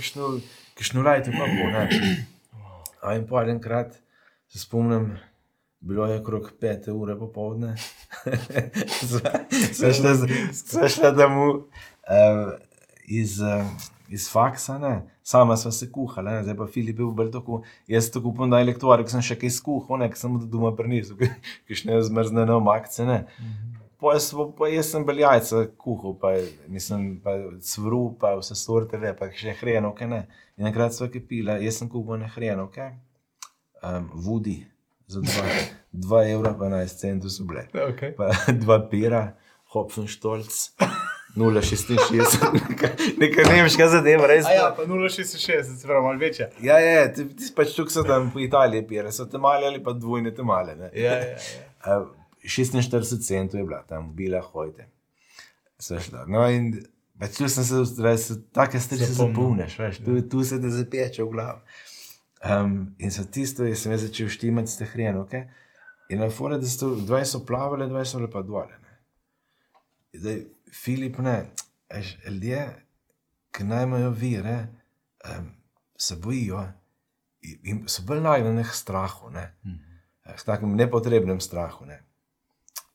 [0.75, 1.68] kišno rajte pa bo.
[1.70, 1.88] Ne.
[3.03, 3.98] A in pa enkrat
[4.48, 5.16] se spomnim,
[5.83, 7.75] bilo je okrog pete ure popovdne.
[10.64, 12.53] Sva šla domov uh,
[13.07, 13.66] iz, uh,
[14.09, 15.03] iz faksa, ne.
[15.23, 16.42] sama sva se kuhala, ne.
[16.42, 19.38] zdaj pa Filip je bil tako, jaz tako upam, da je lektor, ki sem še
[19.38, 21.18] kaj skuhal, ne, ki sem do doma prinesel,
[21.66, 23.07] ki še ne zmrzne omakce.
[23.07, 23.21] Ne.
[24.03, 26.35] Pa jaz, pa jaz sem bil jajca kuhal, pa
[26.71, 30.11] nisem pa cvru, pa vse sorte, le, pa še hrenovke.
[30.11, 30.25] Ne.
[30.59, 32.90] In enkrat sva kipila, jaz sem kuhal ne hrenovke,
[33.83, 34.61] um, vudi
[35.12, 35.46] za
[35.92, 37.66] 2 evra, pa 11 centov so bile.
[37.92, 38.14] Okay.
[38.16, 38.31] Pa
[38.64, 39.22] dva pera,
[39.72, 40.57] Hopfenstolc,
[41.37, 42.88] 0,66, neka,
[43.20, 44.44] neka nemška zadeva, res.
[44.46, 46.48] A ja, pa 0,66, se pravi, malo večja.
[46.61, 49.81] Ja, ja, ti, ti pač tukaj so tam po Italiji pere, so te male ali
[49.85, 50.77] pa dvojne te male.
[50.77, 50.90] Ne?
[50.92, 51.38] Ja, ja, ja.
[51.83, 52.05] Uh,
[52.46, 54.85] 46 centov je bila tam, bila hojte.
[55.83, 56.29] Sva šla.
[56.31, 56.68] No, in
[57.18, 59.35] pač tu sem se, res, take stvari se Zapomnil.
[59.35, 61.59] zapomniš, veš, tu, tu se te zapeče v glavo.
[62.42, 65.44] Um, in so tisto, jaz sem jaz začel štimati s te hrenovke.
[66.11, 68.78] In na fore, da so dve so plavali, dve so lepa dole.
[70.12, 71.37] Zdaj, Filip, ne,
[71.92, 72.62] veš, ljudje,
[73.52, 74.57] ki najmajo vire,
[75.28, 75.50] um,
[75.96, 76.64] se bojijo
[77.42, 79.46] in, so bolj nagnjeni k strahu, ne.
[80.26, 81.87] K takem nepotrebnem strahu.
[81.87, 82.02] Ne.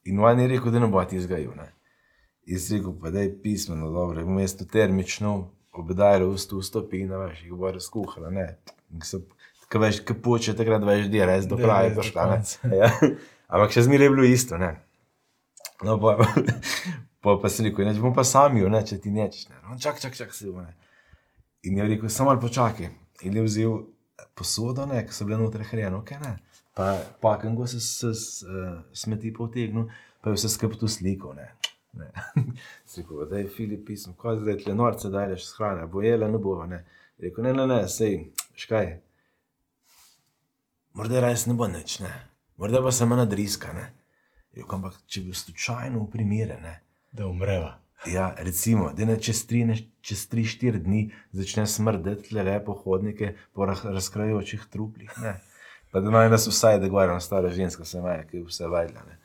[0.05, 1.55] In on je rekel, da ne bo ti zgajal.
[1.55, 1.71] Ne.
[2.57, 5.33] Si rekel, pa da je pismeno, dobro, v mestu termično,
[5.77, 8.47] obdajalo v sto stopinj, veš, jih bo razkuhala, ne.
[8.93, 9.19] In so,
[9.67, 12.05] Kaj veš, kaj poče, takrat veš, da je res do Da je kraja res do
[12.05, 12.27] prišla.
[12.31, 12.77] ne.
[12.81, 12.91] Ja.
[13.47, 14.59] Ampak še zmeraj je bilo isto.
[14.59, 14.73] Ne.
[15.83, 16.15] No, pa,
[17.21, 19.49] pa, pa si rekel, neč bomo pa sami, ne, če ti nečeš.
[19.51, 19.61] Ne.
[19.71, 20.73] On, čak, čak, čak, si ne.
[21.67, 22.89] In je rekel, samo malo počakaj.
[23.27, 23.77] In je vzel
[24.37, 26.37] posodo, ne, ki so bile noter hrjene, ok, ne.
[26.77, 29.87] Pa pakem go se s, s uh, smeti potegnil,
[30.21, 31.47] pa je vse skupaj tu sliko, ne.
[31.97, 32.11] ne.
[32.97, 36.41] Rekel, da je Filip pisal, ko zdaj tle norce daješ s hrane, bo jela, ne
[36.41, 36.83] bo, ne.
[37.17, 38.19] Je rekel, ne, ne, ne, sej,
[38.57, 38.93] škaj,
[40.97, 42.13] morda res ne bo nič, ne.
[42.57, 43.89] Morda pa samo nadriska, ne.
[44.53, 46.79] Je rekel, ampak če bi slučajno v primere, ne.
[47.13, 47.75] Da umreva.
[48.05, 52.75] Ja, recimo, da ne čez tri, ne, čez tri, štiri dni začne smrdeti le lepo
[52.83, 55.13] hodnike po razkrajajočih truplih.
[55.21, 55.37] Ne.
[55.91, 58.69] Pa da naj nas vsaj, da govorimo, stara ženska se maja, ki je vse.
[58.93, 59.17] Ne.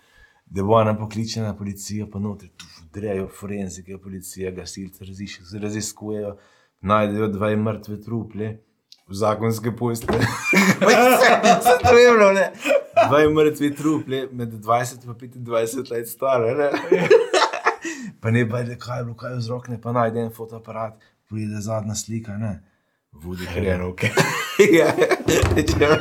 [0.46, 5.04] Da bo ona pokličena policija, pa notri tu drejo forenzike, policija, gasilci
[5.60, 6.36] raziskujejo,
[6.80, 8.71] najdejo dve mrtve truplje, v
[9.12, 10.12] zakonske pošte.
[11.62, 12.52] Se to je bilo, ne.
[13.08, 16.70] Dve mrtvi truplje, med 20 in 25 let stare, ne.
[18.20, 20.92] Pa ne pa je, kaj je bilo, kaj je vzrok, ne pa najde en fotoaparat,
[21.28, 22.52] pride zadnja slika, ne.
[23.12, 24.10] Vodi hrenovke.
[24.78, 24.92] ja,
[25.56, 25.98] če-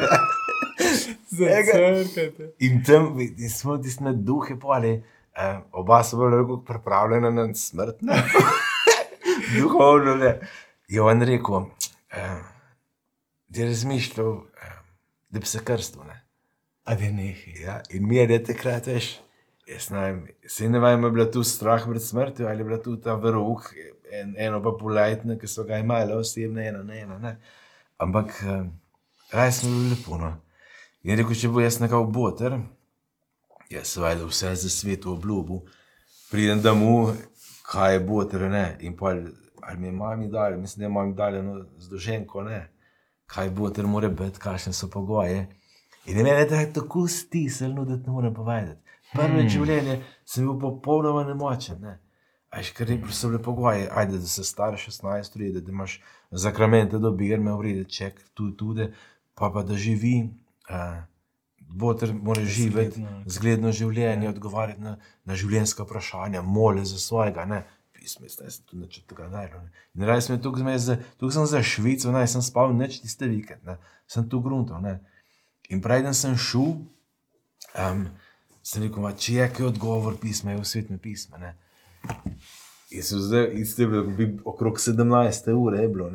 [1.31, 2.51] Zacrkajte.
[2.59, 3.17] In tam
[3.49, 5.03] smo tisti na duhe poli,
[5.35, 7.95] eh, oba so bila nekako pripravljena na smrt.
[9.53, 10.39] Duhovno ne.
[10.87, 11.65] Je on rekel,
[12.11, 12.37] eh,
[13.59, 14.41] je razmišljal,
[15.29, 16.01] da bi se krstil.
[16.07, 16.21] Ne.
[16.83, 17.61] A da nehi.
[17.61, 19.19] Ja, in mi je da takrat, veš,
[19.67, 22.81] jaz ne vem, se ne vem, je bila tu strah pred smrtjo ali je bila
[22.81, 23.69] tu ta veruh,
[24.11, 27.35] en, eno pa polajtne, ki so ga imeli osebne, eno ne, eno ne.
[27.97, 28.63] Ampak eh,
[29.31, 30.17] raj smo bili lepo.
[30.17, 30.33] No.
[31.03, 32.57] In rekel, če bo jaz nekako boter,
[33.71, 35.63] jaz seveda vse za svet obljubil,
[36.31, 37.13] pridem domov,
[37.71, 38.65] kaj je boter, ne.
[38.81, 39.13] In pa
[39.61, 42.61] ali mi je mami dali, mislim, da je mami dali eno zdoženko, ne.
[43.31, 45.47] Kaj boter mora biti, kakšne so pogoje.
[46.05, 48.81] In je meni je tako stisnilo, da ne morem povedati.
[49.13, 49.49] Prvo hmm.
[49.49, 51.81] življenje sem bil popolnoma nemočen.
[51.83, 51.97] Ne.
[52.51, 57.11] Ajš, ker so bile pogoje, ajde, da se star 16 let, da imaš zakramente do
[57.11, 58.89] birme, vrede ček, tu tudi,
[59.35, 60.29] pa pa da živi.
[60.69, 61.01] Uh,
[61.71, 67.45] Boter mora živeti, Zgledno, zgledno življenje, odgovarjati na, na življenjska vprašanja, mole za svojega.
[67.47, 67.61] Ne.
[68.01, 69.59] Pismo, zdaj sem tu neč tega najlo.
[69.93, 73.61] In res sem tukaj, za- tukaj sem za Švico, ne, sem spal neč tiste vikend,
[73.63, 73.77] ne.
[74.07, 74.81] sem tu gruntov.
[74.81, 74.95] Ne.
[75.69, 76.81] In preden sem šel,
[77.77, 78.01] um,
[78.63, 81.37] sem rekel, "Ma, če je kaj odgovor pisma, je v svetme pisma.
[81.37, 81.53] Ne.
[82.91, 86.09] In sem zdaj, iste bilo, bi okrog 17 ure je bilo.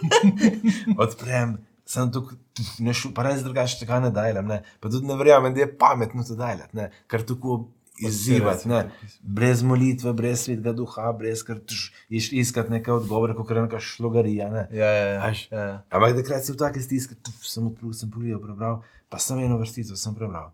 [1.04, 2.38] Odprem, sem tukaj,
[2.78, 4.62] ne šel, pa res drugače tega ne dajam, ne.
[4.80, 6.88] Pa tudi ne verjamem, da je pametno to dajati.
[7.06, 8.90] Ker tako izzivati, ne.
[9.22, 13.80] Brez molitve, brez svetega duha, brez kar tuš, iš iskati neke odgovore, kot je neka
[13.80, 14.64] šlogarija, ne.
[14.72, 15.20] Ja, ja, ja.
[15.26, 15.44] Až.
[15.52, 15.76] ja, ja.
[15.90, 18.80] Ampak takrat si v take stiske, tu sem odprl, sem pogledal, prebral,
[19.12, 20.52] pa sem eno vrstico sem prebral.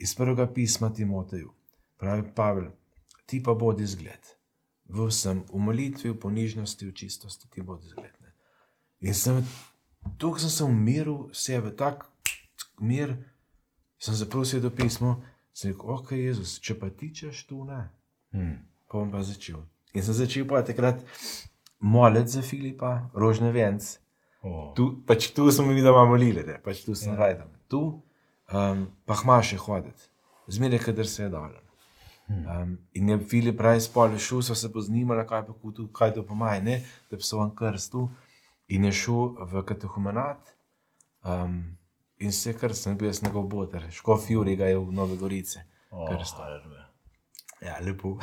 [0.00, 1.52] Iz prvega pisma Timoteju,
[2.00, 2.70] pravi Pavel,
[3.26, 4.34] ti pa bodi zgled.
[4.90, 8.14] V vsem, v molitvi, v ponižnosti, v čistosti, ti bodi zgled.
[8.18, 8.34] Ne.
[9.06, 9.44] In sem,
[10.18, 12.08] tukaj sem se umiril, sebe, tak
[12.80, 13.14] mir,
[14.00, 15.20] sem zaprosil do pismo,
[15.52, 17.88] sem rekel, ok, Jezus, če pa ti češ tu, ne.
[18.34, 18.58] Hmm.
[18.88, 19.62] Pa bom pa začel.
[19.94, 21.00] In sem začel pa takrat
[21.80, 23.98] moliti za Filipa, rožne vence.
[24.42, 24.70] Oh.
[24.76, 27.18] Tu, pač tu smo mi doma molili, ne, pač tu sem Ja.
[27.18, 27.48] rajdel.
[27.68, 27.80] Tu
[28.52, 30.08] um, pa hmaše hoditi,
[30.48, 31.60] zmeraj, kadar se je dalo.
[32.30, 36.22] Um, in je Filip prej spol šel, so se poznimali, kaj, pa kutu, kaj to
[36.22, 36.76] pomaga, ne,
[37.10, 38.06] da se on krstil.
[38.70, 40.54] In je šel v katehumenat
[41.26, 41.76] um,
[42.20, 45.64] in se je krstil, bil jaz njegov boter, škof Juri ga je v Nove Gorice.
[45.90, 46.08] Oh.
[47.60, 48.18] Ja, lepo.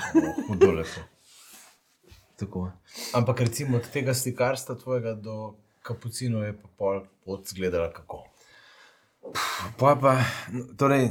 [0.47, 1.01] Hudo lepo.
[2.39, 2.71] Tako.
[3.13, 8.23] Ampak recimo od tega slikarstva tvojega do kapucinov je pa pol pot zgledala kako.
[9.77, 10.21] Pa pa,
[10.77, 11.09] torej,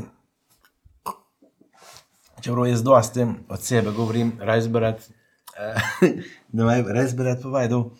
[2.40, 5.12] čeprav jaz dosti od sebe govorim, razberati,
[6.54, 7.90] da naj razberati povedal.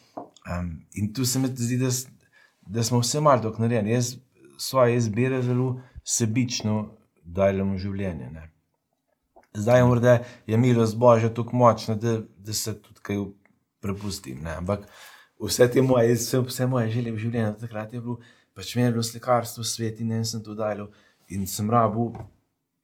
[0.47, 1.91] Um, in tu se mi zdi, da,
[2.67, 3.91] da smo vse malo tako narejeni.
[3.91, 4.15] Jaz
[4.59, 8.31] svoje izbire zelo sebično dajem v življenje.
[8.31, 8.51] Ne.
[9.57, 13.25] Zdaj morda je milost Božja tako močna, da, da se tudi kaj
[13.81, 14.43] prepustim.
[14.45, 14.57] Ne.
[14.61, 14.87] Ampak
[15.43, 18.21] vse te moje, vse, vse moje želje v življenju takrat je bilo,
[18.57, 20.91] pač meni je bilo slikarstvo svet in en sem to dajal
[21.29, 22.13] in sem rabu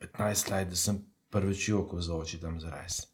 [0.03, 0.99] 15 let, da sem
[1.33, 3.07] prvič joko za oči tam za res.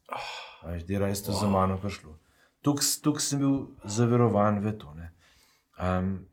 [0.64, 1.40] Veš, da je to wow.
[1.40, 2.16] za mano prišlo.
[2.64, 4.94] Tukaj sem bil zaverovan v to.
[4.94, 5.12] ne.
[5.78, 6.26] Um,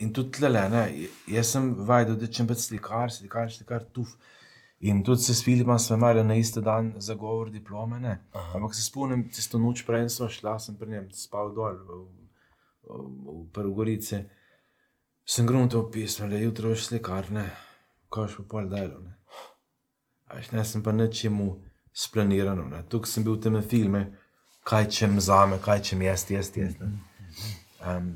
[0.00, 0.82] in tudi tle, ne,
[1.28, 4.16] jaz sem vajdel, da če pač slikar, slikar, slikar, tuf.
[4.80, 7.98] In tudi se s Filipom smo imeli na isti dan za govor diplome.
[8.00, 8.14] Ne.
[8.32, 11.98] Ampak se spomnim, tisto noč prej sem šla, sem pri njem spal dol v,
[12.88, 14.22] v, v Prvogorice.
[15.28, 17.44] Sem grunto pisal, da je jutro še slikar, ne,
[18.08, 19.02] ko še pol delo.
[19.04, 19.18] Ne.
[20.32, 21.50] Až ne sem pa nečemu
[21.92, 22.64] splanirano.
[22.72, 22.80] Ne.
[22.88, 24.06] Tukaj sem bil v tem filmu,
[24.64, 26.80] kaj če mi zame, kaj če mi jaz, jaz, jaz.
[27.84, 28.14] Um,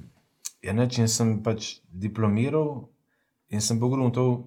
[0.65, 2.89] ja, neč, in sem pač diplomiral
[3.53, 4.43] in sem pogledal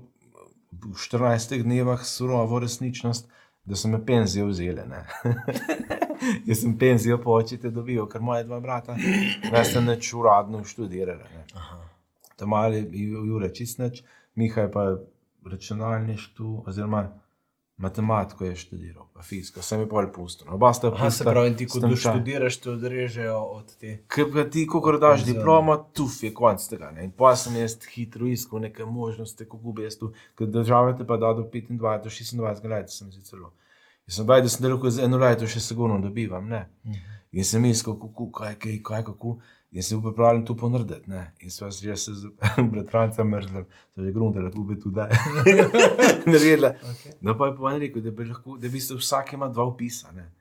[0.72, 3.30] v 14 dnevah surovo resničnost,
[3.68, 4.86] da so me penzije vzele.
[6.48, 11.28] Jaz sem penzijo po očete dobil, ker moja dva brata ne sta neč uradno študirala.
[12.38, 14.04] Tam mali je Jure čist neč,
[14.38, 14.84] Miha je pa
[15.46, 17.08] računalništvo oziroma
[17.78, 20.48] matematiko je študiral, pa fiziko, sem je pol pustil.
[20.48, 20.56] no.
[20.56, 23.92] Oba sta Aha, se pustila pravi, ti tem ča- študiraš, te odrežejo od te.
[24.08, 26.92] Ker pa ti, ko daš diplomo, tuf je konc tega.
[26.92, 27.04] Ne?
[27.04, 31.06] In pa sem jaz hitro iskal neke možnosti, kako bi jaz tu, ker država te
[31.06, 33.54] pa da do 25, do 26 let, sem si celo.
[34.08, 36.66] Jaz sem baj, da sem lahko za eno leto še sigurno dobivam, ne.
[37.32, 39.38] In sem iskal, kako, kaj, kaj, kaj, kako.
[39.72, 41.10] In sem bil pripravljen to ponarediti.
[41.10, 41.34] ne.
[41.40, 42.30] In sva se že z
[42.72, 45.10] bratrancem mrzli, so že grunte, da bi tu daj.
[46.32, 46.70] Naredila.
[46.84, 47.12] Okay.
[47.22, 49.64] No, pa je pa on rekel, da bi, lahko, da bi se vsak ima dva
[49.64, 50.12] upisa.
[50.12, 50.32] Ne.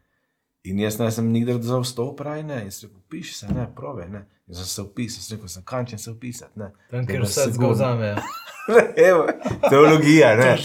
[0.65, 2.63] In jaz nisem nikdar zaostal pravi, ne.
[2.65, 4.25] In sem rekel, piši se, ne, prove, ne.
[4.49, 6.71] In sem se upisal, sem rekel, sem kančen se upisati, ne.
[6.91, 7.55] Tam, Da kjer vse sigurno.
[7.55, 8.17] zgolzamejo.
[9.09, 9.27] Evo,
[9.71, 10.57] teologija, ne.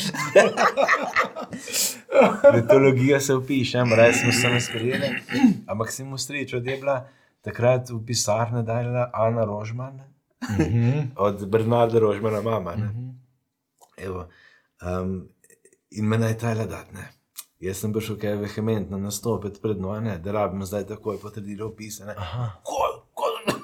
[2.44, 5.10] Da teologija se upiše, ampak res smo se ne sprejeli.
[5.68, 7.08] Ampak sem mu srečo, da je bila
[7.42, 10.08] takrat v pisarni dajala Ana Rožman, ne.
[11.28, 12.76] od Bernarda Rožmana, mama.
[12.76, 12.92] Ne.
[13.98, 14.28] Evo,
[14.82, 15.28] um,
[15.92, 16.96] in me naj tajla dati.
[16.96, 17.10] Ne.
[17.62, 22.16] Jaz sem prišel kaj vehementno nastopiti pred ne, da rabim zdaj takoj potrdilo opisane.
[22.66, 23.01] Kol,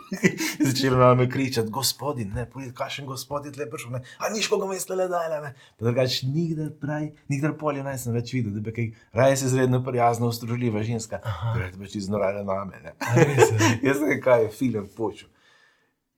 [0.09, 0.17] kol.
[0.67, 4.67] Začelo nam je kričati, gospodin, ne, pojdi, kakšen gospodin tle prišel, ne, a niš koga
[4.67, 5.53] me stale dajala, ne.
[5.77, 9.49] Pa drugač nikdar prej, nikdar polje naj sem več videl, da bi kaj, raje se
[9.51, 11.21] izredno prijazna, ustržljiva ženska,
[11.53, 12.95] torej da bi pač iznorala name, ne.
[13.87, 15.31] Jaz sem kaj je film počel.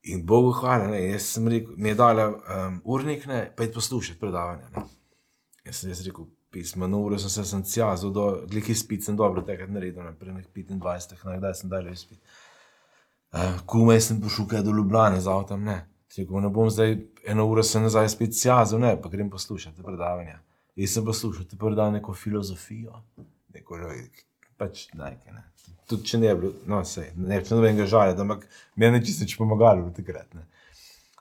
[0.10, 3.73] In Bogu hvala, ne, jaz sem rekel, mi je dala um, urnik, ne, pa je
[3.75, 4.69] poslušati predavanja.
[4.78, 4.86] Ne.
[5.67, 9.17] Jaz sem jaz rekel, pismo, na uro sem se sem cjazil, do glih izpit sem
[9.19, 12.15] dobro naredil, ne, pri nekih 25, ne, kdaj sem dal izpit.
[12.17, 12.48] Uh,
[13.65, 15.85] Kumaj sem prišel kaj do Ljubljane z avtom, ne.
[16.17, 16.97] Rekel, ne bom zdaj
[17.29, 20.39] eno uro se nazaj spet cjazil, ne, pa grem poslušati predavanja.
[20.75, 23.03] Jaz sem poslušal, ti predal neko filozofijo,
[23.53, 23.77] neko
[24.57, 25.43] pač najke, ne.
[25.89, 29.27] Tudi če ne bi bilo, no, sej, ne bi nobenega žaliti, ampak meni je čisto
[29.27, 30.47] nič pomagalo takrat, ne.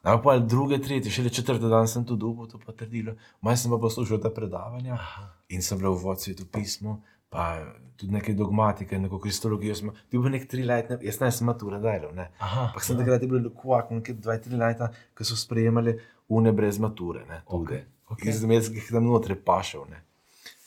[0.03, 3.17] Ampak pa druge, tretje, šele četrte dan sem to dobil, to potrdilo.
[3.45, 4.99] Maj sem pa poslušal ta predavanja
[5.53, 7.45] in sem bil v vodstvu pismo, pa
[7.97, 9.75] tudi neke dogmatike, neko kristologijo.
[9.75, 13.29] Smo, bil bi nek tri leta, jaz ne sem matura delal, Ampak sem takrat je
[13.29, 15.97] bil lekuvak, nekaj dva, tri leta, ko so sprejemali
[16.29, 17.43] une brez mature, ne.
[17.43, 17.65] Tudi.
[17.75, 18.29] Okej, okej.
[18.29, 19.85] Iz zmeskih tam notre pašel.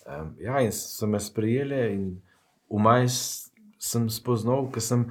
[0.04, 2.06] Um, ja, in so me sprejeli in
[2.68, 5.06] v maj s- sem spoznal, ker sem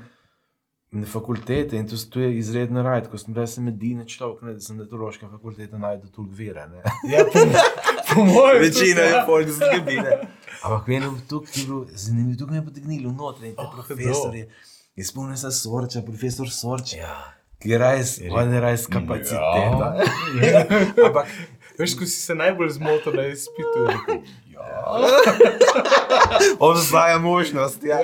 [0.93, 4.61] na fakultete in to, to je izredno rad, ko sem res edini človek, ne, da
[4.61, 6.67] sem na teološkem fakultetu najdel toliko vere.
[6.69, 6.83] ne.
[7.07, 7.23] Ja,
[8.15, 8.63] po, mojem.
[8.63, 10.19] Večina je folk zgibine.
[10.63, 13.69] Ampak meni je tukaj je bilo zanimivo, tukaj me je potegnilo noter in te Oh,
[13.69, 14.47] oh, profesori.
[14.97, 17.35] In spomnim se Sorča, profesor Sorč, Ja.
[17.59, 19.95] ki je res, on je res kapaciteta.
[20.43, 20.67] Ja.
[21.07, 21.27] Ampak
[21.79, 23.79] Veš, ko si se najbolj zmotil na izpitu.
[23.79, 24.19] je rekel,
[26.71, 27.99] obstaja možnost, ja.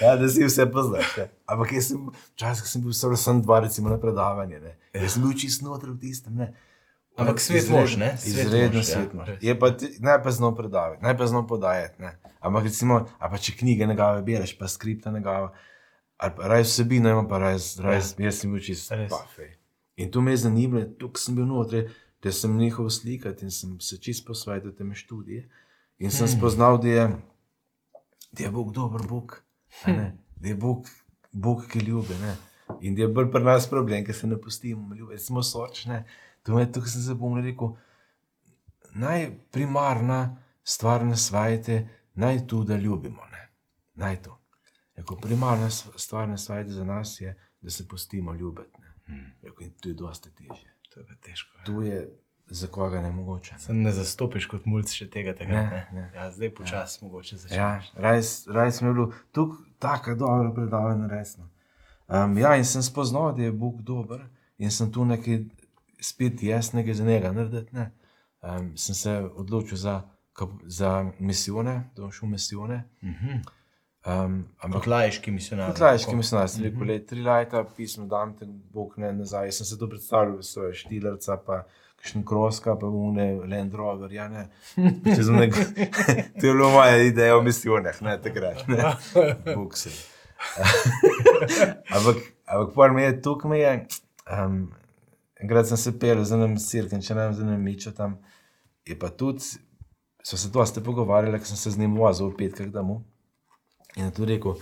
[0.00, 1.16] ja, da si vse poznaš.
[1.18, 1.26] Ja.
[1.46, 4.60] Ampak jaz sem, včasih sem bil samo dva, recimo na predavanje.
[4.60, 4.74] Ne.
[4.94, 6.34] Jaz sem bil čist noter v tistem.
[6.34, 6.50] Ne.
[7.16, 8.14] Ampak svet mož, ne?
[8.16, 8.94] Svet Izredno mož, ja.
[8.96, 9.28] svet mož.
[9.28, 9.42] Res.
[9.44, 12.02] Je pa ti- najprej znal predavati, najprej znal podajati.
[12.02, 12.12] Ne.
[12.40, 15.52] Ampak recimo, a pa če knjige negave bereš, pa skripta negava,
[16.16, 18.30] ali pa raj vsebino ima, pa raj, raj ja.
[18.30, 19.52] jaz sem bil čist pafej.
[20.00, 21.84] In to me je zanimalo, tukaj sem bil notri,
[22.22, 25.48] da sem njihov slikati in sem se čist posvetil tem študije.
[25.98, 26.38] In sem hmm.
[26.38, 27.04] spoznal, da je,
[28.32, 29.42] da je Bog dober Bog,
[29.84, 30.88] a ne, da je Bog,
[31.32, 32.14] Bog ki ljubi.
[32.22, 32.36] Ne.
[32.80, 36.04] In da je bolj pri nas problem, ker se ne pustimo ljubiti, smo sorčne.
[36.42, 37.68] To me je tukaj sem se bom rekel,
[38.94, 43.22] najprimarna stvar na svete, naj tu, da ljubimo.
[43.32, 43.48] Ne.
[43.94, 44.38] Naj to.
[44.96, 48.80] Jako primarna stvar na svetu za nas je, da se pustimo ljubiti.
[49.06, 49.34] ne.
[49.42, 50.74] Jako, in to je dosta težje.
[50.94, 51.58] To je težko.
[51.58, 51.64] ja.
[51.64, 53.52] To je za koga ne mogoče.
[53.52, 53.58] Ne.
[53.58, 55.34] Sem ne zastopiš kot mulj še tega.
[55.34, 56.10] Tega, Ne, ne.
[56.14, 57.06] Ja, zdaj počasi ja.
[57.06, 57.56] mogoče začneš.
[57.58, 57.82] Ja,
[58.54, 61.48] res smo bili tukaj tako dobro predavanje, resno.
[62.08, 64.26] Um, ja, in sem spoznal, da je Bog dober
[64.58, 65.44] in sem tu nekaj
[66.02, 67.76] spet jasnega za njega narediti.
[67.76, 67.90] Ne.
[68.42, 70.02] um, sem se odločil za,
[70.64, 72.82] za misijone, da bom šel v misijone.
[74.06, 75.70] Um, ampak Kot lajški misionar.
[75.70, 79.46] Kot lajški misionar, sem rekel, le tri leta, pismo dam te Bog ne nazaj.
[79.46, 81.60] Jaz sem se to predstavljal, so štilerca, pa
[82.02, 84.48] kakšen kroska, pa une Land Rover, ja ne.
[84.76, 85.54] Nek,
[86.40, 88.82] to je bilo moja ideja o misijonah, ne takrat, ne.
[89.54, 89.94] Bog se.
[91.94, 93.74] ampak, ampak pol me je, tukaj me je,
[94.26, 94.64] um,
[95.42, 98.18] enkrat sem se pel z enim sirkem, če ne vem, z enim mičo tam,
[98.88, 99.44] je pa tudi,
[100.22, 103.02] so se dosti pogovarjali, ker sem se z njim vozil v petkah domov.
[103.98, 104.56] In tudi rekel,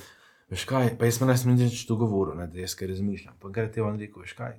[0.50, 3.36] veš kaj, pa jaz sem nas nič to govoril, ne, da jaz kaj razmišljam.
[3.38, 4.56] Pa enkrat je on rekel, veš kaj,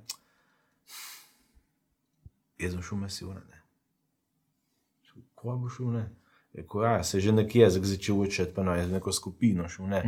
[2.62, 3.60] jaz sem šel mesijo, ne.
[5.34, 6.06] Ko bo ne?
[6.52, 9.68] Rekel, ja, se je že neki jezik začel učiti, pa no, je z neko skupino
[9.72, 10.00] šel, ne.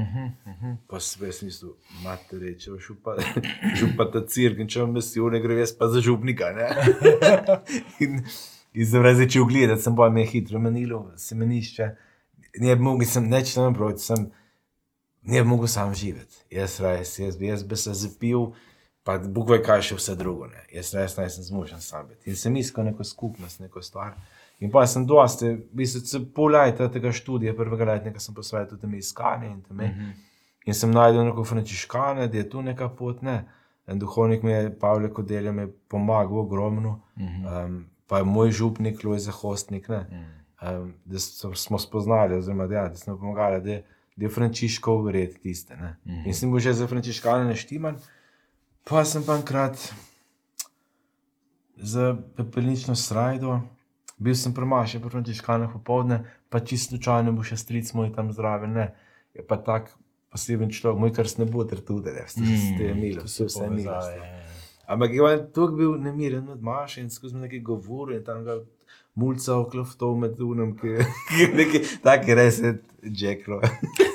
[0.91, 1.71] Pa sem jaz mislil,
[2.05, 3.15] mate reče, šel pa,
[3.79, 6.51] šel pa ta cirk in če vam mesijo, ne gre jaz pa za župnika,
[8.05, 8.21] in,
[8.75, 11.89] in sem res začel gledati, sem bolj me je hitro menilo, semenišče.
[12.61, 14.29] Ne bi mogel, sem neč tam proti, sem
[15.25, 16.45] ne bi mogel sam živeti.
[16.53, 18.51] Jaz res, jaz, bi- jaz bi se zapil,
[19.03, 20.47] pa Bog ve, kaj še vse drugo.
[20.53, 20.61] Ne.
[20.77, 22.29] Jaz res nisem zmožen sam biti.
[22.31, 24.13] In sem iskal neko skupnost, neko stvar.
[24.61, 28.97] In pa sem dosti, v bistvu, pol leta tega študija, prvega letnika sem posvetil temu
[28.97, 29.83] iskanju in temu.
[29.83, 30.13] Mm -hmm.
[30.65, 33.45] In sem najdel neko frančiškane, da je tu neka pot, ne.
[33.87, 37.65] En duhovnik mi je, Pavle Kodelja, mi je pomagal ogromno, mm -hmm.
[37.67, 39.99] um, pa je moj župnik, Lojza Hostnik, ne.
[39.99, 40.83] Mm -hmm.
[40.83, 43.83] um, da so, smo spoznali, oziroma da, ja, da smo pomagali, da,
[44.17, 45.77] da je Frančiškov red tiste.
[45.77, 45.97] Ne.
[46.05, 46.27] Mm -hmm.
[46.27, 47.97] In sem bil že za frančiškane neštiman,
[48.85, 49.95] pa sem pa enkrat
[51.77, 53.61] za pepelnično srajdo.
[54.17, 58.73] Bil sem premašen po frančiškanah popovdne, pa čisto slučajno bo še stric moj tam zraven.
[58.77, 58.87] Ne.
[59.35, 59.91] Je pa tak
[60.31, 63.99] poseben človek, moj kar ne bo ter tudi, da ste mm, milo, vse vse milo.
[64.87, 68.59] Ampak je on tukaj bil nemiren od Maša in skozi nekaj govoril in tam ga
[69.15, 71.07] mulca oklofto med unom, ki je
[71.61, 73.61] nekaj taki res je Jacklo.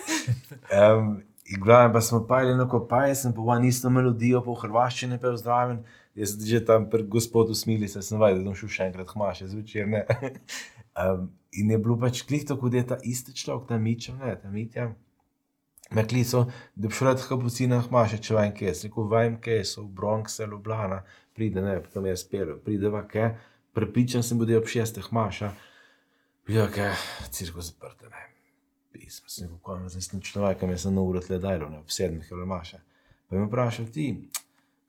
[0.75, 5.17] um, in glavno pa smo pajali na kopaj, sem pa van isto melodijo po hrvaščini
[5.21, 5.81] pel zdraven.
[6.19, 9.47] Jaz že tam pri gospodu smili, se sem vajdel, da bom šel še enkrat hmaše
[9.47, 10.01] zvečer, ne.
[11.03, 14.33] um, in je bilo pač klih tako, da je ta isti človek, ta Mičo, ne,
[14.41, 14.89] ta Mitja.
[15.95, 16.43] Me klico,
[16.75, 18.73] da bi šel rad kapucina hmaše, če vajem kje.
[18.83, 20.99] Rekel, vajem kje, so v Bronxe, Ljubljana,
[21.37, 23.31] pride, ne, potem je spelo, pride va kje,
[23.73, 25.53] prepričan sem bil, da je ob šestih hmaša.
[26.49, 26.91] Vidijo, kaj,
[27.31, 28.27] cirko zaprte, ne.
[28.91, 31.95] Pismo, sem rekel, kaj me zdaj človek, mi sem na uro tle dajlo, ne, ob
[31.95, 32.83] sedmih je hmaša.
[33.29, 34.11] Pa me vprašal, ti,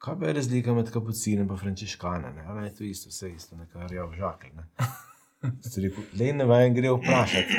[0.01, 3.57] kaj pa je razlika med kapucinem in frančiškanem, ne, ali je to isto, vse isto,
[3.57, 4.65] nekaj rjav žakelj, ne.
[5.77, 7.59] Rekel, le ne vem, gre vprašati.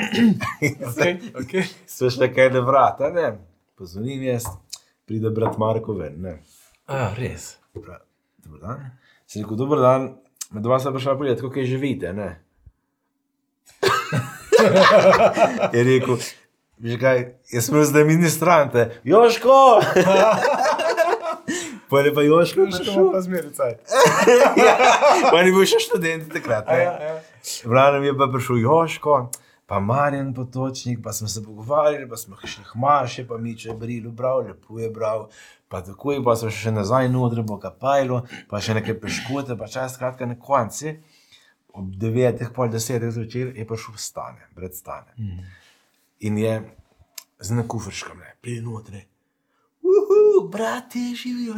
[0.62, 1.64] Okay, okay.
[1.86, 3.28] Sve še kaj na vrata, ne.
[3.78, 4.46] Pozvonim jaz,
[5.06, 6.34] pride brat Marko ven, ne.
[6.86, 7.56] A, res.
[7.74, 8.00] Pra,
[8.42, 8.84] dober dan.
[9.26, 10.10] Sem rekel, dober dan,
[10.50, 12.30] med vas sem prišel pogledati, kako je živite, ne.
[15.74, 16.18] je rekel,
[16.82, 17.24] že kaj,
[17.54, 19.58] jaz sem zdaj ministrante, Joško!
[21.92, 23.12] Pa je pa Joško prišel.
[23.12, 23.52] pa zmeraj.
[24.66, 24.76] ja,
[25.30, 26.64] pa ni bil še študent takrat.
[26.72, 26.84] Ne?
[26.88, 27.16] ja.
[27.44, 29.16] V glavnem je pa prišel Joško,
[29.68, 33.76] pa Marjan Potočnik, pa smo se pogovarjali, pa smo šli hmaše, pa mi če je
[33.76, 35.28] bril, bral, lepo je bral.
[35.68, 39.68] Pa tako je, pa so še nazaj nudre, bo kapajlo, pa še nekaj peškote, pa
[39.68, 40.96] čas skratka na konci.
[41.76, 45.12] Ob devetih, pol desetih zvečer je prišel stane, pred stane.
[45.20, 45.46] Mm.
[46.28, 46.58] In je
[47.40, 49.11] z nekufrškom, ne, pride notre.
[49.92, 51.54] Uhu, brati, živijo.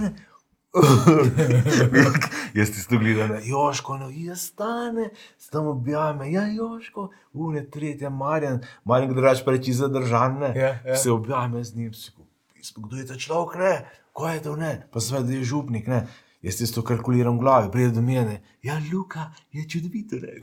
[2.55, 5.11] Jaz ti sto gledam, Joško, no, jaz stane,
[5.51, 10.97] tam objame, ja, Joško, une, tretje, Marjan, Marjan, drugač pa reči zadržan, ne, Ja, ja.
[10.97, 13.75] se objame z njim, se rekel, "Pismo, kdo je ta človek, ne,
[14.13, 16.07] ko je to, ne, pa seveda je župnik, ne,
[16.43, 20.41] jaz ti to kalkuliram v glavi, pride do mene, ja, Luka, je čudovito, ne,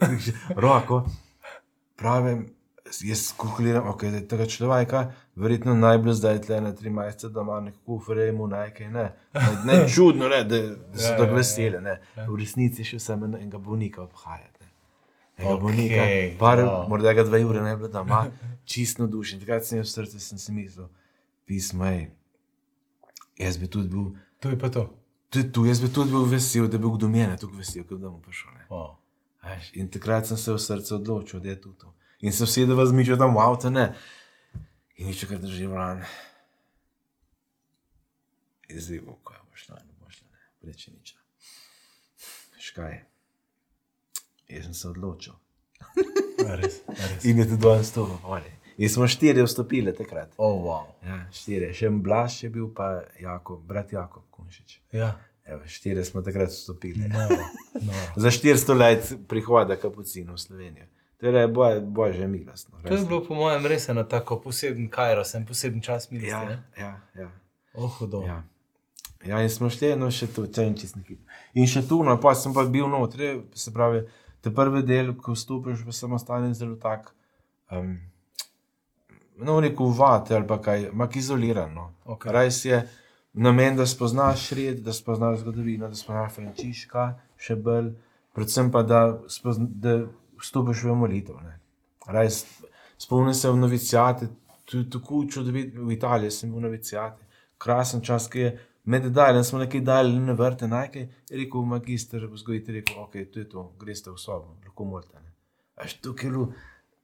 [0.56, 1.04] roko,
[1.96, 2.48] pravim,
[3.04, 8.00] jaz kalkuliram, ok, da tega človeka, verjetno najbolj zdaj tle na tri mesece doma, nekako
[8.00, 9.06] frejmo, nekaj, ne.
[9.34, 11.36] Ne, ne čudno, ne, da, da so Ja, tako ja, ja.
[11.36, 11.96] vesele, ne.
[12.28, 14.72] V resnici še samo enega bolnika obhajati, ne.
[15.38, 16.08] Enega Okej, bolnika,
[16.40, 16.86] par, ja.
[16.90, 18.26] morda ga dve ure ne bi doma,
[18.66, 19.40] čisto dušen.
[19.40, 20.90] Takrat sem jaz v srcu sem si mislil,
[21.46, 22.10] pismo je,
[23.40, 24.12] jaz bi tudi bil,
[24.42, 24.88] To je pa to.
[25.30, 28.02] tudi tu, jaz bi tudi bil vesel, da bi bil do mene tako vesel, kot
[28.02, 28.50] da mu prišel.
[28.70, 28.98] Oh.
[29.74, 31.94] In takrat sem se v srcu odločil, da je to.
[32.22, 33.94] In sem da vas mičil tam v avto, ne.
[35.02, 36.04] In nič, kar drži vran.
[38.70, 40.70] In zdaj, bo, kaj bo šlo, ne bo šlo, ne.
[40.70, 41.16] Reče nič.
[42.62, 43.00] Škaj.
[44.52, 45.34] Jaz sem se odločil.
[46.46, 47.26] A, res, a, res.
[47.26, 48.54] In je tudi danes to, vali.
[48.82, 50.38] In smo štiri vstopili takrat.
[50.38, 50.88] Oh, wow.
[51.06, 51.74] Ja, štiri.
[51.74, 54.80] Še en Blaž je bil, pa Jakob, brat Jakob Kunšič.
[54.98, 55.12] Ja.
[55.46, 57.10] Evo, štiri smo takrat vstopili.
[57.10, 57.26] No,
[57.82, 58.02] no.
[58.24, 60.90] Za 400 let prihoda kapucinov v Slovenijo.
[61.22, 62.78] Torej, boj, božje milostno.
[62.88, 66.32] To je bilo, po mojem, res eno tako poseben Kajros, en poseben čas milosti.
[66.32, 66.64] Ja, ne?
[66.78, 67.28] ja, ja.
[67.74, 68.24] Oh, hudo.
[68.26, 68.44] Ja.
[69.26, 71.20] ja, in smo šli, no še tu, če in čist neki.
[71.62, 74.02] In še tu, no, pa sem pa bil notri, se pravi,
[74.42, 77.12] te prvi del, ko vstopiš v samostan, je zelo tak,
[77.70, 77.94] um,
[79.38, 81.70] no, rekel vate ali kaj, mak izoliran.
[81.78, 81.92] No.
[82.16, 82.34] Okej.
[82.34, 82.82] Res je
[83.34, 87.06] namen, da spoznaš red, da spoznaš zgodovino, da spoznaš Frančiška,
[87.38, 87.94] še bolj,
[88.34, 89.96] predvsem pa, da, spozna, da
[90.42, 91.42] vstopiš v molitev.
[91.46, 91.60] ne.
[93.02, 94.28] Spomnim se v novicijate,
[94.66, 97.26] tudi tako čudovit, v Italiji sem bil v novicijate,
[97.58, 98.52] krasen čas, ki je
[98.86, 103.40] med daljem, smo nekaj dali na vrte, najkaj, je rekel magister, vzgojitelj, rekel, ok, to
[103.40, 105.18] je to, greste v sobo, lahko molite.
[105.18, 105.34] ne.
[105.76, 106.54] Až tukaj je bilo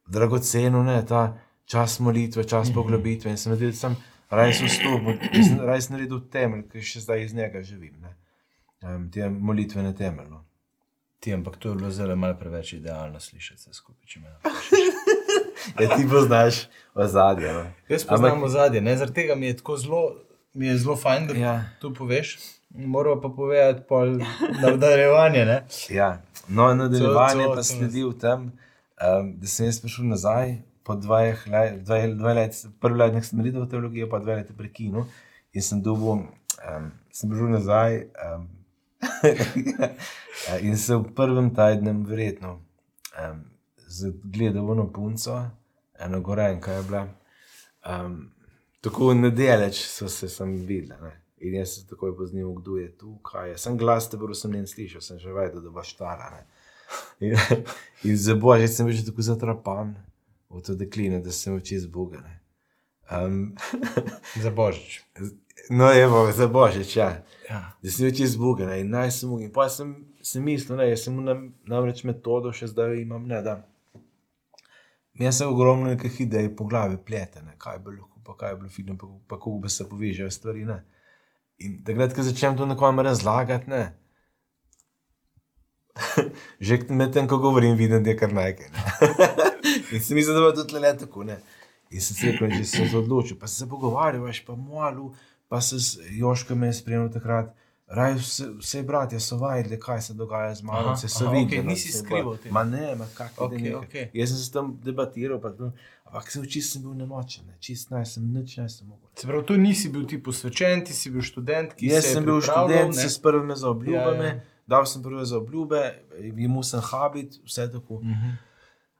[0.06, 3.96] dragoceno, ne, ta čas molitve, čas poglobitve in sem sam,
[4.30, 5.18] raj sem vstopil,
[5.66, 8.14] raj sem naredil temelj, ki še zdaj iz njega živim, ne.
[8.82, 10.44] Um, te molitvene temeljno.
[11.20, 14.06] Ti, ampak to je bilo zelo malo preveč idealno slišati vse skupaj.
[14.06, 14.28] če me
[15.80, 16.54] Ja, ti poznaš
[16.94, 17.52] ozadje.
[17.52, 17.64] No?
[17.88, 18.96] Jaz poznam ozadje, ne?
[18.96, 20.02] zaradi tega mi je tako zelo,
[20.54, 21.64] mi je zelo fajn, da Ja.
[21.80, 22.38] to poveš.
[22.70, 24.18] Moramo pa povedati pol
[24.60, 25.44] nadaljevanje.
[25.44, 25.64] ne.
[25.90, 30.54] Ja, no, nadaljevanje pa sledi v tem, um, da sem jaz prišel nazaj
[30.84, 35.04] po dveh let, dve, dve let, prvi let sem naredil teologijo, pa dve leti prekinil
[35.52, 36.22] in sem dobil,
[36.60, 37.98] um, sem prišel nazaj
[38.28, 38.48] um,
[40.66, 42.58] in se v prvem tednu verjetno
[43.14, 43.44] um,
[44.24, 45.38] gledal v eno punco,
[45.98, 47.08] eno gorenka je bila.
[47.86, 48.30] Um,
[48.80, 51.00] tako nedeleč so se sem videla.
[51.02, 51.14] Ne?
[51.38, 53.58] In jaz sem takoj poznal, kdo je tu, kaj je.
[53.58, 56.30] Sem glas, te prvo sem njen slišal, sem že vedel, da bo štara.
[56.34, 56.42] Ne?
[57.20, 57.36] In,
[58.04, 59.94] in za božje sem bil že tako zatrapan
[60.50, 62.40] v to deklino, da sem oči zbogane.
[63.10, 63.54] Um,
[64.42, 65.00] Za božič.
[65.70, 67.24] no, evo, za božič, ja.
[67.48, 67.72] Ja.
[67.82, 69.48] Da sem oči zbogane in naj sem mogel.
[69.48, 73.58] In pa sem, sem mislil, da sem nam, namreč metodo še zdaj imam, ne da.
[75.18, 78.74] Jaz sem ogromno nekih idej po glavi pletene, kaj bi lahko, pa kaj bi bilo
[78.74, 80.66] fino, pa, pa kako bi se povežale stvari.
[80.68, 80.82] Ne.
[81.64, 83.82] In takrat, ko začnem to nekomu razlagati, ne.
[86.66, 88.70] Že med tem, ko govorim, vidim, da je kar nekaj.
[88.76, 88.84] Ne.
[89.96, 91.24] In se mi zdi, da bo tudi le tako.
[91.26, 91.40] Ne.
[91.90, 95.10] In sem se rekel, že sem se odločil, pa se pogovarjal, pa malu,
[95.48, 97.54] pa se z Joško me je spremljal takrat.
[97.88, 101.62] Raj vse, vse bratje so vedeli, kaj se dogaja z mano, Aha, se so videli.
[101.62, 102.52] no, nisi se skrival tega.
[102.52, 104.10] Ma ne, ma kak Okej, okay, okej.
[104.12, 105.54] Jaz sem se tam debatiral, pa,
[106.04, 107.56] ampak se čist sem bil nemočen, ne.
[107.60, 109.08] čist naj sem nič ne sem mogel.
[109.16, 112.14] Se pravi, tu nisi bil ti posvečen, ti si bil študent, ki Jaz se je
[112.14, 113.08] sem bil študent ne.
[113.08, 114.44] s prvimi zaobljubami, Ja, ja, ja.
[114.44, 114.64] ja.
[114.66, 115.80] dal sem prve zaobljube,
[116.36, 118.02] imel sem habit, vse tako.
[118.04, 118.36] Mhm.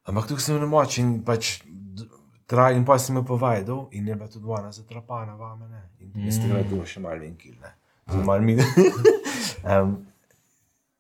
[0.09, 1.59] Ampak tukaj sem nemočen pač
[2.49, 5.69] trajal in pa sem jo povedal in je bila tudi ona zatrapana vame.
[5.69, 5.83] Ne?
[6.01, 6.25] In mm.
[6.27, 7.75] jaz tega tu še malo venkil, ne.
[8.09, 8.57] Zelo malo mi.
[9.73, 9.99] um,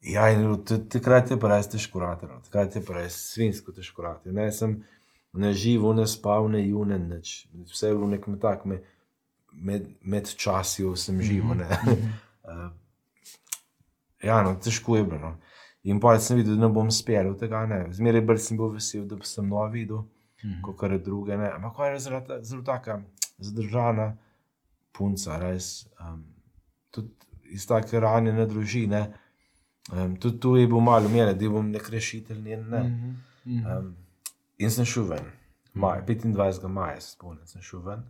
[0.04, 0.44] ja, in
[0.92, 4.36] takrat je pa res težko rateno, takrat je pa res svinsko težko rateno.
[4.36, 4.76] Ne sem
[5.32, 7.46] ne živo, ne spal, ne june, nič.
[7.72, 8.82] Vse je bilo nekem tak, me,
[9.52, 11.56] med, med časjo sem živo.
[11.56, 11.68] Ne.
[12.50, 12.68] uh,
[14.22, 15.32] ja, no, težko je bilo.
[15.32, 15.34] No.
[15.88, 17.64] In pa sem videl, da ne bom spel tega.
[17.70, 17.86] Ne.
[17.94, 20.04] Zmeraj bolj sem bil vesel, da sem nov videl,
[20.44, 20.62] Mhm.
[20.62, 21.36] kot kar druge.
[21.36, 21.50] Ne.
[21.50, 23.00] Ampak ko je zelo, zelo taka
[23.38, 24.16] zadržana
[24.92, 25.86] punca, res.
[26.00, 26.24] Um,
[26.90, 27.08] tudi
[27.44, 29.12] iz take ranjene družine.
[29.92, 32.68] Um, tudi tu je bil malo mene, da bom nek rešitelj njen.
[32.68, 32.82] Ne.
[33.46, 33.66] Mhm.
[33.68, 33.96] Um,
[34.58, 35.24] in sem šel ven.
[35.74, 36.68] Maj, 25.
[36.68, 38.02] maja se spomnim, sem šel ven.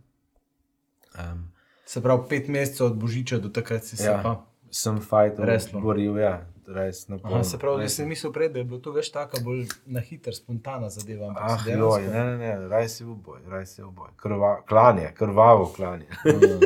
[1.15, 1.51] Um,
[1.85, 4.21] Se pravi, pet mesecev od božiča do takrat si se Ja.
[4.23, 4.45] pa.
[4.71, 5.81] sem fajčal, Resno.
[5.81, 6.45] boril, ja,
[6.75, 9.41] res na Aha, se pravi, res sem mislil prej, da je bilo to več tako
[9.45, 11.31] bolj na hiter, spontana zadeva.
[11.37, 14.11] Ah, joj, ne, ne, ne, raj si v boj, raj si v boj.
[14.21, 16.07] Krva, klanje, krvavo klanje.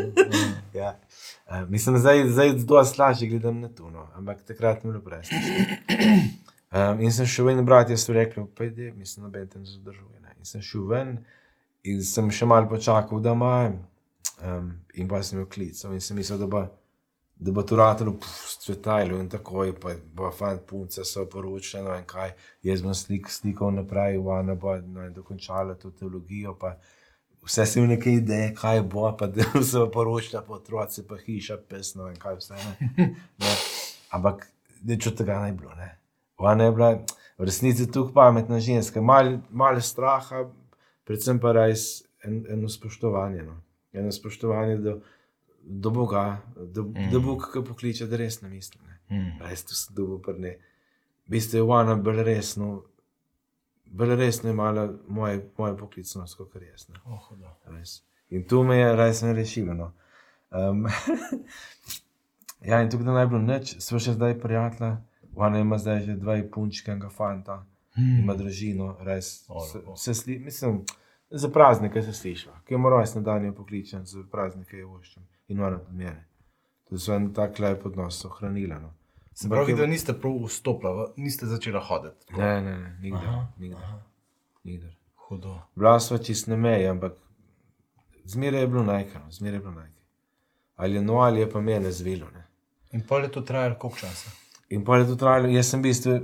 [0.79, 0.95] ja.
[1.47, 4.07] uh, mislim, zdaj, zdaj zelo slažje gledam na to, no.
[4.19, 5.37] ampak takrat mi je bilo presno.
[6.73, 10.19] Um, in sem šel ven, bratje so rekli, pojdi, mislim, da te ne zadržuje.
[10.21, 10.35] Ne.
[10.37, 11.17] In sem šel ven
[11.83, 13.79] in sem še malo počakal, da imajo.
[14.43, 16.63] Um, in pa sem jo klical in sem mislil, da bo,
[17.43, 18.15] da bo to ratalo
[18.59, 22.31] svetajlo in takoj, pa bo fant punce so poročene, no in kaj,
[22.63, 26.77] jaz bom slik, slikal naprej, ona bo no, dokončala to teologijo, pa
[27.43, 31.57] vse sem neke ideje, kaj bo, pa da se bo poročila po otroci, pa hiša,
[31.69, 32.61] pesno in kaj vse.
[32.63, 33.09] Ne.
[33.43, 33.55] Ne.
[34.15, 34.47] Ampak
[34.83, 35.75] nič od tega ne bilo.
[35.75, 35.89] Ne.
[36.37, 36.91] Ona je bila
[37.37, 40.45] v resnici tukaj pametna ženska, malo mal straha,
[41.03, 43.43] predvsem pa res en, eno spoštovanje.
[43.43, 43.59] No.
[43.93, 44.95] Eno spoštovanje do,
[45.65, 47.09] do Boga, da, mm.
[47.11, 48.79] da Bog ga pokliče, da res ne misli.
[48.87, 48.99] Ne.
[49.17, 49.41] Mm.
[49.41, 50.57] Res tu se dubo prne.
[51.27, 52.83] V bistvu je ona bolj resno,
[53.85, 56.87] bolj resno je imala moje, moje poklicnost, kot jaz.
[57.05, 57.29] Oh.
[58.29, 59.73] In tu me je res ne rešilo.
[59.73, 59.91] No.
[60.51, 60.87] Um,
[62.63, 64.93] Ja, in tukaj naj bilo nič, smo še zdaj prijatelja,
[65.35, 67.57] ona ima zdaj že dva punčka, enega fanta,
[67.97, 68.21] hmm.
[68.21, 69.43] ima družino, res.
[69.49, 69.95] O, Se, lepo.
[69.99, 70.77] se sli, mislim,
[71.27, 75.27] za praznike se sliša, ki je moj rojstni dan, jo pokličem, za praznike je voščem
[75.47, 76.27] in ona od mene.
[76.89, 78.79] To so en tak lep odnos ohranila.
[78.79, 78.93] No.
[79.33, 82.33] Se pravi, da niste prav vstopili, niste začeli hoditi.
[82.37, 83.27] Ne, ne, ne, nikdar.
[83.27, 83.99] Aha, nikdar, aha.
[84.63, 84.91] nikdar.
[85.27, 85.59] Hudo.
[85.75, 87.13] Bila sva čist na meji, ampak
[88.25, 90.05] zmeraj je bilo najkano, zmeraj je bilo najkano.
[90.75, 92.29] Ali je no, ali je pa mene zvilo.
[92.33, 92.45] Ne.
[92.91, 94.31] In pol je to trajalo koliko časa?
[94.69, 96.19] In pa je to trajalo, jaz sem v bistvu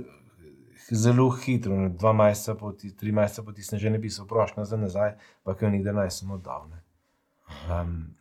[0.90, 4.22] zelo hitro, ne, dva meseca, po, ti- tri meseca po tistem že ne bi se
[4.22, 6.66] vprašal za nazaj, pa ki jo nikdar naj sem oddal.
[6.70, 6.82] Ne.
[7.70, 8.14] Um,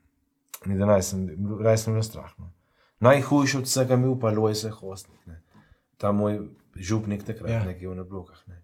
[0.66, 1.28] naj sem,
[1.62, 2.32] raj sem bil strah.
[2.38, 2.51] No.
[2.99, 5.41] Najhujše od vsega mi pa Lojse Hostnik, ne.
[5.97, 6.39] ta moj
[6.76, 7.55] župnik takrat, Ja.
[7.55, 7.66] ja.
[7.66, 8.47] nekje v Nablokah.
[8.47, 8.62] Ne.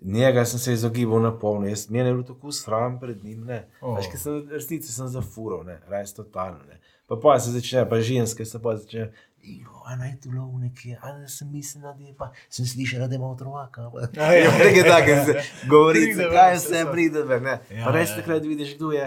[0.00, 3.46] Njega sem se izogibal na polno, jaz meni je bilo tako sram pred njim.
[3.80, 3.96] Oh.
[3.96, 6.58] Veš, sem resnici sem zafural, ne, res totalno.
[6.64, 6.80] Ne.
[7.06, 9.12] Pa pa se začne, pa ženske se pa začne.
[9.42, 13.06] Jo, a naj tu lov nekje, a ne sem mislila, da je pa, sem slišala,
[13.08, 13.90] da ima otroka.
[14.20, 14.50] A ja.
[14.50, 15.34] Nekaj takega se
[15.68, 16.92] govori, Pride ven, kaj so.
[16.92, 17.60] pride ne.
[17.70, 18.16] Ja, Pa res ja.
[18.16, 19.06] takrat vidiš, kdo je.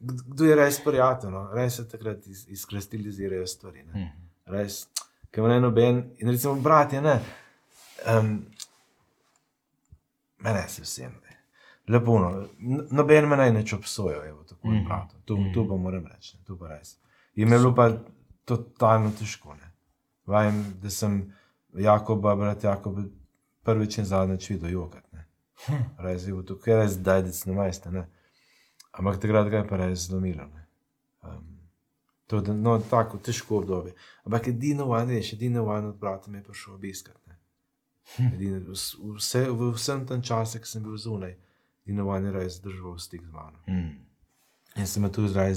[0.00, 1.48] Kdo je res prijatelj, no?
[1.52, 3.82] res se takrat iz, izkristalizirajo stvari.
[3.84, 3.92] Ne?
[3.94, 4.26] Mhm.
[4.46, 4.86] Res,
[5.30, 7.20] ki ne noben, in recimo bratje, ne.
[8.08, 8.46] Um,
[10.38, 11.12] mene se vsem.
[11.12, 11.36] ne.
[11.88, 12.48] Lepo, no.
[12.90, 14.86] Noben me naj neč obsojo, evo, tako je Mhm.
[14.86, 15.08] prav.
[15.24, 16.44] To, to pa moram reči, ne.
[16.44, 16.96] to pa res.
[17.34, 17.90] In me je bilo pa
[18.44, 19.54] totalno težko.
[19.54, 19.72] Ne.
[20.26, 21.32] Vem, da sem
[21.74, 22.98] Jakoba, brat Jakob,
[23.62, 25.08] prvič in zadnjič videl jokati.
[25.12, 25.26] ne.
[25.98, 27.90] Res je bilo tukaj, res dajdec na majste.
[27.90, 28.06] Ne.
[28.96, 30.46] Ampak takrat ga je pa res zlomilo.
[30.54, 30.66] ne.
[31.22, 31.58] Um,
[32.26, 33.94] to, da, no, tako težko obdobje.
[34.24, 37.18] Ampak edino van, veš, edino van od brata me je prišel obiskat.
[37.26, 37.36] ne.
[38.34, 41.36] Edino, vs- vse, v vsem tem času, ki sem bil zunaj,
[41.84, 43.58] edino van je res držal stik z mano.
[43.68, 44.06] Mm.
[44.76, 45.54] In sem tu zdaj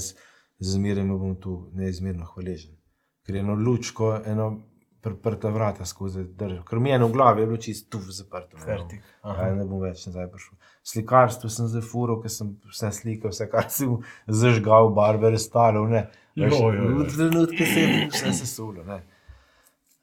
[0.59, 2.75] z mu bom tu neizmerno hvaležen.
[3.23, 4.63] Ker je eno lučko, eno
[5.01, 6.63] prprta vrata skozi držal.
[6.67, 8.57] Ker mi je eno v glavi je bilo čisto tu zaprto.
[8.57, 9.01] ne.
[9.23, 10.57] Ja, ne bom več nazaj prišel.
[10.83, 13.97] Slikarstvo sem zafuro, ker sem vse slikal, vse kar sem
[14.27, 15.87] zažgal, barve restaril.
[16.35, 17.03] Jo, jo, jo.
[17.03, 18.83] V trenutku se je vse sesulo.
[18.83, 19.03] ne.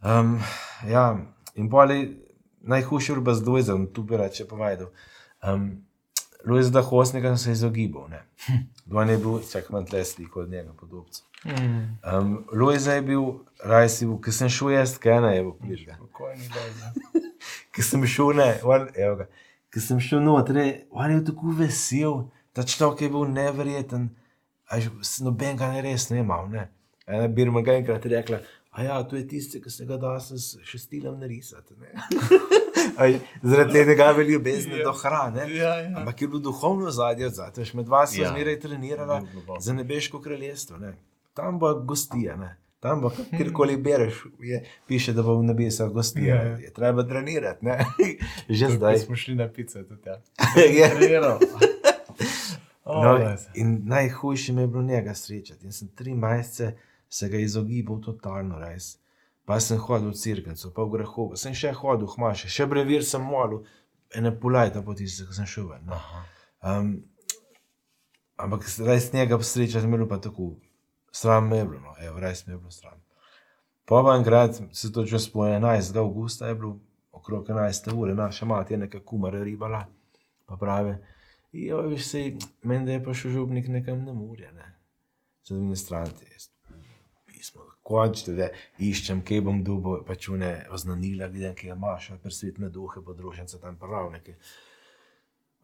[0.04, 0.38] Um,
[0.88, 1.16] ja,
[1.54, 2.22] in poli
[2.60, 4.92] najhujši urba z Lojzom, tu bi reče povedal.
[5.42, 5.85] Um,
[6.44, 8.08] Lojz da hostnega sem se izogibal.
[8.08, 8.22] ne.
[8.86, 11.22] Dvojni je bil, čak imam tle sliko od njega podobca.
[11.44, 11.98] Mm.
[12.12, 13.22] Um, Lojza je bil,
[13.64, 15.54] raj si bil, ker sem šel jaz, kaj ne je bil
[15.86, 15.96] da
[17.72, 19.26] Ki sem šel, ne, on, evo ga,
[19.70, 20.56] ki sem šel noter,
[20.90, 22.14] on je bil tako vesel,
[22.52, 24.08] ta človek je bil neverjeten,
[24.66, 26.48] a že s- noben ga ne res ne imel.
[26.48, 26.68] Ne.
[27.06, 28.40] Ena birma ga enkrat je rekla,
[28.76, 31.74] a ja, to je tisti, ki se ga da s šestilom narisati.
[31.80, 31.92] ne."
[32.96, 35.54] A je Zaradi tega je ljubezen do hrane.
[35.54, 35.98] Ja, ja.
[35.98, 38.22] Ampak je bilo duhovno zadje veš, med vas Ja.
[38.22, 38.30] ja.
[38.30, 39.60] zmeraj trenirala globoko.
[39.60, 40.76] za nebeško kraljestvo.
[40.76, 40.94] Ne.
[41.34, 42.56] Tam bo gostija, ne.
[42.80, 46.36] tam bo kjerkoli bereš, je, piše, da bo v nebesah gostija.
[46.36, 46.58] Ja, ja.
[46.58, 47.84] Je treba trenirati, ne.
[48.48, 48.98] že zdaj.
[48.98, 50.02] smo šli na pice tudi.
[50.06, 50.20] Ja.
[50.62, 50.90] Je.
[50.96, 51.38] Treniral.
[52.88, 55.66] O, No, in najhujše mi je bilo njega srečati.
[55.66, 56.76] In sem tri mesece
[57.08, 58.96] se ga izogibal totalno res.
[59.46, 63.22] Pa sem hodil v crkvencu, pa v grehu, sem še hodil, hmaše, še brevir sem
[63.22, 63.62] molil,
[64.14, 65.86] ene polajta po tistih, ki sem šel ven.
[65.86, 66.00] no.
[66.66, 66.96] Um,
[68.36, 70.56] ampak res njega srečati je bilo pa tako,
[71.12, 72.98] sram me je bilo, no, evo, res mi je bilo sram.
[73.86, 75.96] Pa pa enkrat se to čez po 11.
[75.98, 76.78] augusta je bilo
[77.12, 77.92] okrog 11.
[77.94, 79.86] ure, naša mati je neka kumara ribala,
[80.46, 80.96] pa pravi,
[81.52, 82.24] jo, veš se,
[82.62, 84.74] meni da je pa še župnik nekam na morje, ne,
[85.44, 86.26] z administranti.
[86.32, 86.50] Jaz,
[87.86, 88.50] končno, da
[88.82, 93.78] iščem, kje bom dubo, pač une oznanila, vidim, kje je Maša, presvetne duhe, podružence tam
[93.78, 94.34] prav nekaj.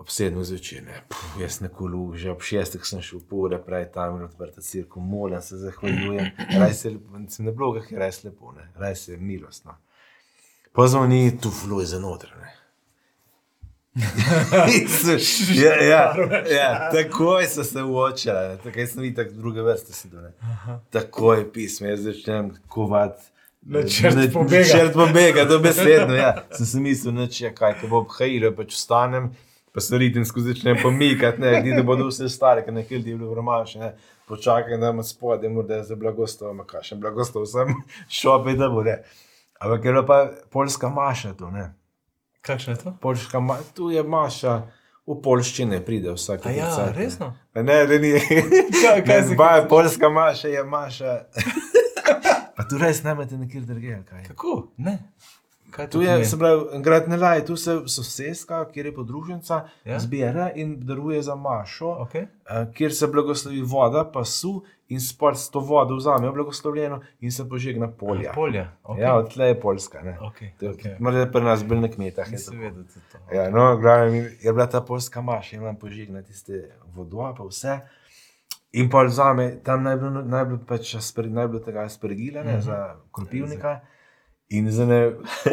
[0.02, 3.58] Ob sedmih zvečer, ne, Puh, jaz na kolu, že ob šestih sem šel pol ure
[3.62, 6.32] prej tam in odprta cirka, molim se, zahvaljujem.
[6.50, 6.62] Je,
[6.96, 9.76] lepo, sem na blogah je res lepo, ne, res je milostno.
[10.72, 12.61] Pozvoni tu fluj za notranje.
[15.54, 16.14] Ja, ja,
[16.50, 20.30] ja, takoj so se uočile, takoj sem videl, tako druge vrste si dol.
[20.90, 23.28] Takoj pismo, jaz začnem kovati.
[23.62, 24.58] Načrt pobega.
[24.58, 26.14] Načrt pobega, dobesedno.
[26.14, 26.32] Ja.
[26.56, 29.28] Sem si mislil, da če kaj, ko bo obhajilo, pač vstanem,
[29.76, 33.20] pa se ritemsko začnem pomikati, ne, di, da bodo vse stare, ker nekaj ljudi je
[33.20, 33.92] bilo vromaše, ne.
[34.32, 37.76] Počakaj, da imam spodaj, morda je za blagoslov, ima kakšen blagoslov, sem
[38.22, 39.02] šopaj, da bo ne.
[39.60, 40.18] Ampak je bila pa
[40.50, 41.68] polska maša tu, ne.
[42.42, 42.92] Kakšno je to?
[43.00, 44.62] Polska ma tu je maša,
[45.04, 46.46] v polščine pride vsak.
[46.46, 47.32] A ja, resno?
[47.54, 48.12] Ne, da ni.
[48.82, 51.12] Kaj- kaj Ne, si- zbaja, polska maša je maša.
[52.56, 54.24] Pa tu res ne imate nekjer drugje, kaj?
[54.24, 54.68] Kako?
[54.78, 54.98] Ne.
[55.88, 59.54] Tu je, se pravi, grad ne laje, tu se sosedska, kjer je podružnica,
[59.84, 59.92] Ja.
[59.92, 59.98] ja?
[59.98, 62.26] zbira in daruje za mašo, Okay.
[62.46, 62.72] okay.
[62.72, 67.48] kjer se blagoslovi voda, pa su in sport s to vodo vzamejo blagoslovljeno in se
[67.48, 68.32] požegna polja.
[68.34, 68.72] Polja.
[68.84, 69.00] Okay.
[69.00, 69.98] Ja, odtle je Poljska.
[70.20, 70.48] Okay.
[70.62, 70.96] Okay.
[70.98, 72.26] Morda pri nas bolj na kmetah.
[72.26, 72.64] je Nisem tako.
[72.64, 73.34] vedel, da je to.
[73.34, 76.52] Ja, no, glavno, je bila ta polska maša, imam požigna tiste
[76.86, 77.78] vodo, pa vse.
[78.72, 82.52] In pa vzame, tam naj bilo, naj bilo, pač asper, naj bilo tega aspergila, ne,
[82.52, 82.60] Mhm.
[82.60, 82.78] za
[83.12, 83.72] krompivnika.
[83.72, 83.80] In
[84.70, 85.00] zdaj ne,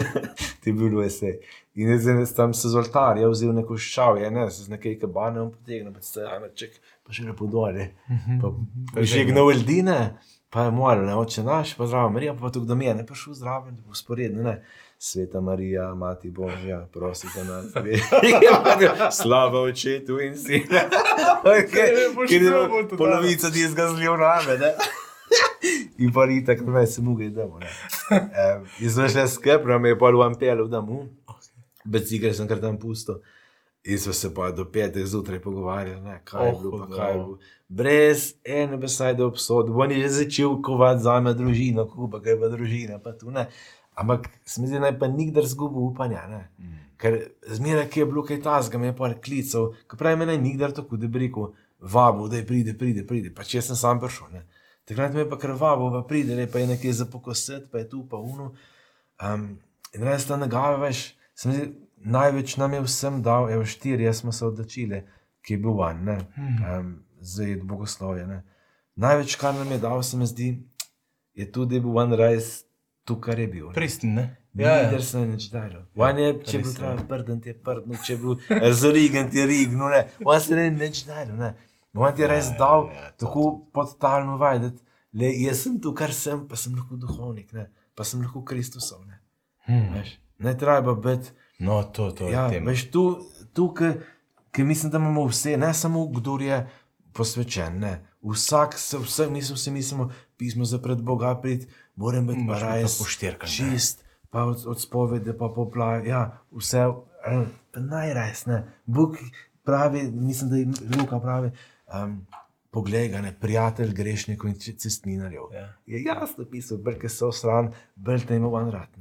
[0.61, 1.37] ti je bilo vse.
[1.79, 5.51] In zdaj ne, tam se z oltarja vzel neko ščavje, ne, z nekaj kabane in
[5.53, 6.75] potegnil, pa se ajme, ček,
[7.07, 7.91] pa še lepo dole.
[8.41, 8.51] Pa
[8.93, 9.99] Pa žegnal ldine,
[10.49, 13.37] pa je moral, ne, oče naš, pa zraven Marija, pa tudi do mene, pa šel
[13.39, 14.59] zraven, usporedno, ne.
[14.99, 17.71] Sveta Marija, Mati Božja, prosite nas.
[19.21, 20.35] Slava očetu in
[22.43, 24.57] je bo to polovica tistega zlil name.
[24.59, 24.73] ne.
[25.99, 27.59] In pa ni tako, da se mu gre damo.
[28.79, 31.01] In zdaj še skrb, da me je pol vam pel v domu,
[31.85, 33.19] bez cigare sem kar tam pusto.
[33.89, 37.11] In so se pa do petih zjutraj pogovarjali, ne, kaj je Oh, bilo, pa kaj
[37.11, 37.37] je bilo.
[37.69, 42.49] Brez ene besede obsodbe, on je že začel kovati za me družino, kupa, kaj pa
[42.51, 43.47] družina, pa tu ne.
[43.99, 46.27] Ampak se mi zdi, da je pa nikdar zgubil upanja.
[46.27, 46.41] Ne?
[46.99, 47.15] Ker
[47.47, 51.07] zmeraj, je bilo kaj tasga, me je pa klical, ki pravi, meni nikdar tako, da
[51.07, 53.31] bi rekel, vabo, da je pride, pride, pride.
[53.35, 54.27] Pa če sem sam prišel.
[54.35, 54.43] Ne?
[54.89, 57.77] Takrat me je pa kar vabo, pa pride, ne, pa je nekaj za pokositi, pa
[57.77, 58.51] je tu, pa uno.
[59.21, 59.43] Um,
[59.93, 61.01] in res ta nagave, veš,
[61.35, 61.67] se mi zdi,
[62.09, 65.03] največ nam je vsem dal, evo štirje smo se odločili,
[65.41, 66.89] ki je bil van, ne, um,
[67.21, 68.25] za jed bogoslovje.
[68.27, 68.41] Ne.
[68.95, 70.49] Največ, kar nam je dal, se mi zdi,
[71.33, 72.63] je tudi, je bil van res
[73.05, 73.67] tu, kar je bil.
[73.69, 73.73] ne.
[73.73, 74.27] Pristen, ne?
[74.53, 74.99] Ja, Ja, ja.
[75.01, 75.85] se ne dalo.
[75.95, 76.73] On je, če je.
[76.75, 80.07] treba prden, ti je prden, če bi bil zarigen, ti je rigno, ne.
[80.25, 81.53] On se ne nič dalo, ne.
[81.99, 83.45] On ti je res dal ja, to, tako
[83.75, 84.81] podtalno vajdati,
[85.19, 87.67] le jaz sem tu, kar sem, pa sem lahko duhovnik, ne.
[87.95, 89.19] Pa sem lahko Kristusov, ne.
[89.67, 89.91] Hmm.
[89.97, 93.19] Veš, ne treba biti, No, to, to ja, je veš, tu,
[93.53, 93.73] tu
[94.51, 96.69] ki mislim, da imamo vse, ne samo kdo je
[97.13, 98.05] posvečen, ne.
[98.21, 102.97] Vsak, se, vse, mislim, vsi mislimo, pismo za pred Boga prid, moram biti pa res
[102.97, 103.55] pa poštirkan, ne.
[103.55, 106.85] čist, pa od, od spovedi, pa poplav, ja, vse,
[107.25, 107.45] eh,
[107.75, 108.63] najrajs, ne.
[108.85, 109.17] Bog
[109.63, 111.51] pravi, mislim, da je Luka pravi,
[111.93, 112.19] um,
[112.69, 115.49] poglej ga, ne, prijatelj grešnikov in cestninarjev.
[115.53, 115.65] Ja.
[115.85, 118.99] Je jasno pisal, brke so stran, brke ima van rad.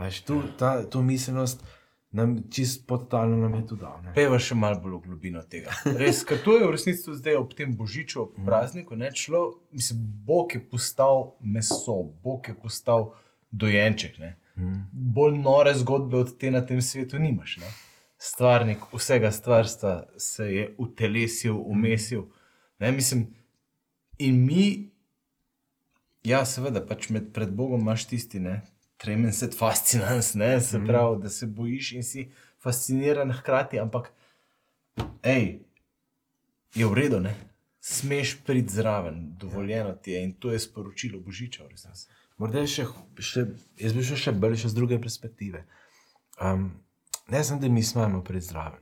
[0.00, 1.64] Veš, tu, ta, to miselnost
[2.10, 4.12] nam čist podtalno nam je tu dal, ne.
[4.14, 5.74] Peva še malo bolj v globino tega.
[6.00, 8.98] Res, ker to je v resnici tudi zdaj ob tem božiču, ob prazniku.
[8.98, 9.44] Ne, šlo,
[9.76, 13.12] mislim, Bog je postal meso, Bog je postal
[13.50, 14.18] dojenček.
[14.18, 14.34] Ne.
[14.90, 17.60] Bolj nore zgodbe od te na tem svetu nimaš.
[17.62, 17.70] Ne.
[18.20, 22.26] Stvarnik vsega stvarstva se je utelesil, umesil.
[22.78, 23.26] Ne, mislim,
[24.18, 24.66] in mi,
[26.24, 28.58] ja, seveda, pač med, pred Bogom imaš tisti, ne,
[29.00, 32.26] tremen set fascinans, ne, se pravi, da se bojiš in si
[32.60, 34.12] fasciniran hkrati, ampak,
[35.24, 35.62] hej,
[36.76, 37.32] je v redu, ne.
[37.80, 41.64] Smeš priti zraven, dovoljeno ti je in to je sporočilo Božiča.
[41.64, 42.10] v resnici.
[42.36, 42.84] Morda še,
[43.16, 43.46] še,
[43.80, 45.64] jaz bi šel še bolj še z druge perspektive.
[46.36, 46.68] Um,
[47.30, 48.80] ne samo, da mi smemo pred zraven,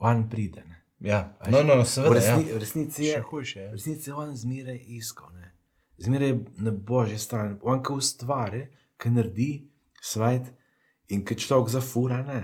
[0.00, 0.62] on pride.
[0.62, 0.74] Ne.
[1.00, 2.14] Ja, no, no, no, V, seveda.
[2.14, 2.54] resni, Ja.
[2.54, 3.68] v resnici je, Še hujše je.
[3.68, 5.52] v resnici je on zmeraj iskal, ne.
[5.98, 7.56] zmeraj je na božji strani.
[7.62, 8.62] On, ki ustvari,
[8.96, 9.50] ki naredi
[10.02, 10.50] svet
[11.08, 12.40] in ki človek zafura, ne.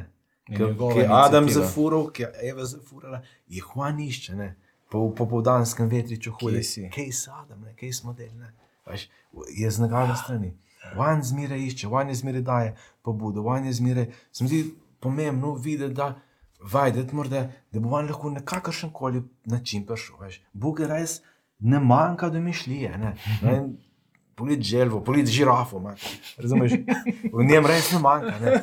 [0.47, 0.63] Ki
[0.97, 4.57] je Adam zafural, ki je Eva zafurala, je Juan išče, ne.
[4.87, 6.63] Po popoldanskem vetriču hodi.
[6.63, 6.89] si?
[6.89, 7.75] Kaj si Adam, ne?
[7.75, 8.53] kaj smo del, ne.
[8.87, 9.09] Veš,
[9.51, 10.53] je z nagajne strani.
[10.95, 12.71] Van zmeraj išče, van je zmeraj daje
[13.03, 14.61] pobudo, van je zmeraj, zdi
[15.05, 16.15] pomembno videti, da
[16.73, 20.17] vajdeti morda, da bo van lahko na kakršen koli način prišel.
[20.21, 20.41] Veš.
[20.53, 21.19] Bog je res
[21.59, 22.99] ne manjka domišljije.
[22.99, 23.17] Ne?
[23.43, 23.59] Ne,
[24.35, 25.93] Polit želvo, polit žirafo, ima,
[26.43, 26.73] razumeš?
[27.33, 28.39] V njem res ne manjka.
[28.43, 28.63] Ne?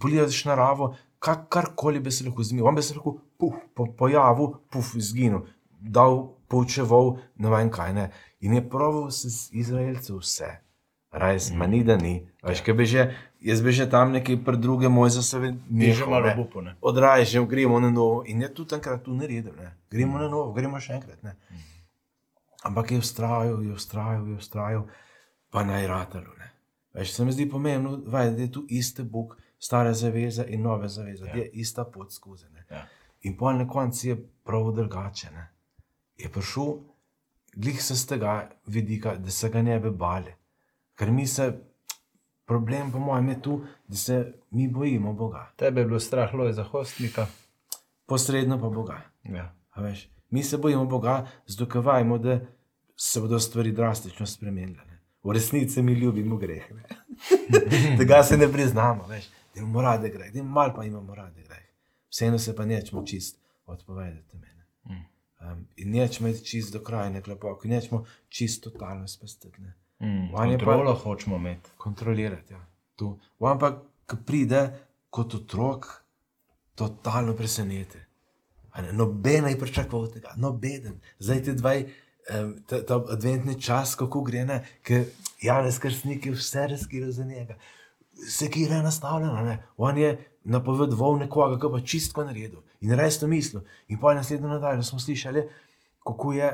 [0.00, 4.54] Pogledaš naravo, kar, karkoli bi se lahko zgodilo, on bi se lahko puf, po, pojavil,
[4.72, 5.44] puf, izginil,
[5.80, 7.92] dal poučeval, ne vem kaj.
[7.98, 8.08] Ne.
[8.40, 10.48] In je pravil se z Izraelcev vse.
[11.12, 11.70] Res, mm.
[11.70, 12.14] ni da ni.
[12.42, 12.74] Veš, ja.
[12.74, 13.02] bi že,
[13.40, 16.76] jaz bi že tam nekaj pred druge moj za sebe Ni že malo bupone.
[16.80, 18.24] Odraj, že gremo na novo.
[18.26, 19.52] In je tudi takrat tu naredil.
[19.60, 19.76] Ne.
[19.90, 21.20] Gremo na novo, gremo še enkrat.
[21.22, 21.36] Ne.
[22.64, 24.86] Ampak je ustrajal, je ustrajal, je ustrajal,
[25.50, 26.32] pa naj ratalo.
[26.94, 30.88] Veš, se mi zdi pomembno, vaj, da je tu iste Bog, stara zaveza in nove
[30.88, 31.32] zaveze, ja.
[31.32, 32.46] da je ista pot skozi.
[32.70, 32.86] Ja.
[33.22, 35.30] In pol na koncu je prav drugače.
[35.30, 35.48] Ne.
[36.16, 36.74] Je prišel
[37.56, 40.34] glih se z tega vidika, da se ga ne bi bali.
[41.02, 41.52] Ker mi se,
[42.46, 46.52] problem po mojem je tu, da se mi bojimo Boga, Tebe je bilo strah loj
[46.52, 47.26] za hostnika.
[48.06, 49.00] posredno pa Boga.
[49.24, 49.54] Ja.
[49.70, 52.40] A veš, mi se bojimo Boga, zato ker vajmo, da
[52.96, 54.84] se bodo stvari drastično spremenile.
[54.86, 55.00] ne.
[55.24, 56.62] v resnici mi ljubimo greh.
[57.98, 61.42] Tega se ne priznamo, veš, da imamo rade greh, da imamo malo pa imamo rade
[61.42, 61.66] greh.
[62.08, 64.66] Vseeno se pa nečemo čist odpovedati mene.
[65.40, 69.58] Um, in nečemo čist do krajne globoko, in nečemo čist totalno spustiti.
[70.02, 71.70] Mm, On je pa- kontrolo hočemo imeti.
[71.76, 72.52] kontrolirati.
[72.52, 72.60] Ja.
[72.96, 73.08] Tu.
[73.40, 73.72] On pa,
[74.06, 74.62] ki pride
[75.10, 75.86] kot otrok,
[76.74, 77.98] totalno preseneti.
[78.92, 80.86] Noben je pričakoval tega, noben.
[81.18, 81.74] Zdaj te dva,
[82.66, 85.04] ta, ta adventni čas, kako gre, ne, ker
[85.42, 87.56] Janez Krstnik je vse razkiral za njega.
[88.28, 89.62] Sekira je nastavljena, ne.
[89.76, 90.12] on je
[90.44, 93.62] napovedoval nekoga, ki pa čistko naredil in resno mislil.
[93.88, 95.42] In pa naslednjo nedeljo smo slišali,
[96.02, 96.48] kako je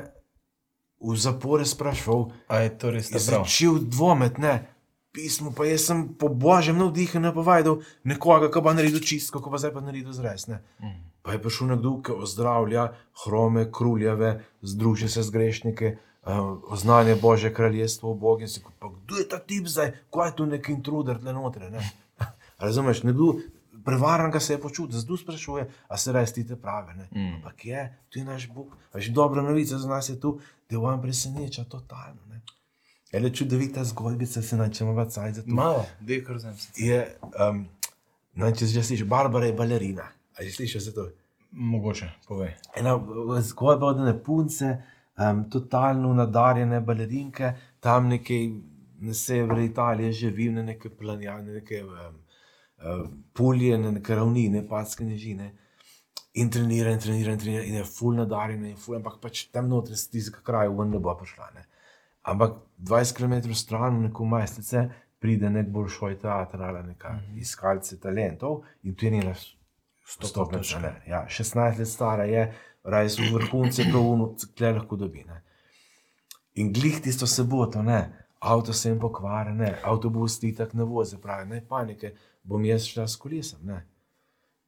[0.99, 3.23] v zapore sprašval, A je to res tako?
[3.23, 4.67] začel dvomiti, ne.
[5.09, 9.57] Pismo, pa jaz sem po božjem navdihu napovedal nekoga, ki bo naredil čisto, ko pa
[9.57, 10.45] zdaj pa naredil zres.
[10.45, 10.61] Ne.
[10.77, 11.01] Mm.
[11.25, 12.93] Pa je prišel nekdo, ki ozdravlja
[13.25, 15.87] hrome, kruljave, združi se z grešniki,
[16.29, 18.45] uh, oznanje Božje kraljestvo v Bogu.
[18.45, 21.71] In se pa kdo je ta tip zdaj, ko je tu neki intruder tle noter.
[21.71, 21.81] Ne?
[22.63, 23.39] Razumeš, nekdo
[23.85, 26.93] prevaran ga se je počutil, zdaj sprašuje, a se res ti te prave.
[26.93, 27.07] Ne?
[27.11, 27.35] Mm.
[27.35, 28.77] Ampak je, tu je naš Bog.
[28.93, 30.37] Veš, dobra novica za nas je tu,
[30.77, 32.25] vam preseneča totalno.
[32.29, 32.41] Ne?
[33.11, 36.69] Je le čudovita zgodbica, se načemo v cajt za to Malo, dej kar vzem se.
[36.75, 37.17] je,
[37.49, 37.65] um,
[38.33, 40.05] no, če že slišiš, Barbara je balerina.
[40.37, 41.09] A že slišiš za to?
[41.51, 42.53] Mogoče, povej.
[42.77, 42.99] Ena
[43.41, 44.77] zgodba od ene punce,
[45.17, 48.49] um, totalno nadarjene balerinke, tam nekaj
[48.99, 52.21] na severu Italije živi, na neke planjane, neke um,
[52.85, 55.55] um, pulje, na neke ravnine, patske nežine.
[56.33, 59.67] In trenira, in trenira, in trenira, in je ful nadarjena, in ful, ampak pač tam
[59.67, 61.51] noter z tistega kraja ven ne bo prišla.
[61.55, 61.65] Ne.
[62.29, 67.41] Ampak 20 km stran, neko majstice, pride nek boljšoj teater ali neka mm -hmm.
[67.41, 69.33] iskalce talentov in tu je njena
[70.05, 70.79] stopnica.
[70.79, 71.01] ne.
[71.07, 72.53] Ja, 16 let stara je,
[72.83, 75.23] raje so vrhunce, pravno, kle lahko dobi.
[75.23, 75.43] Ne.
[76.53, 81.17] In glih tisto soboto, ne, avto se jim pokvari, ne, avtobus ti tako ne vozi,
[81.17, 82.13] pravi, ne panike,
[82.43, 83.59] bom jaz šla s kolesom.
[83.63, 83.85] Ne.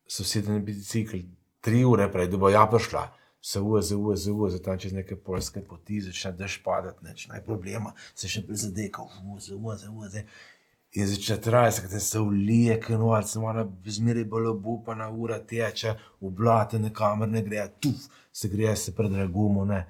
[0.08, 1.18] Sosednji bicikl,
[1.62, 3.08] tri ure prej, da bo ja prišla.
[3.42, 7.96] Se vozi, vozi, vozi, tam čez neke polske poti, začne dež padati, neč naj problema,
[8.14, 10.22] se še prizadeka, vozi, vozi, vozi.
[10.94, 16.30] In začne trajati, da se ulije, kenovac, se mora zmeraj bolj obupana, ura teče, v
[16.38, 19.86] blate, nekamer ne gre, tuf, se gre, se predragumo, ne.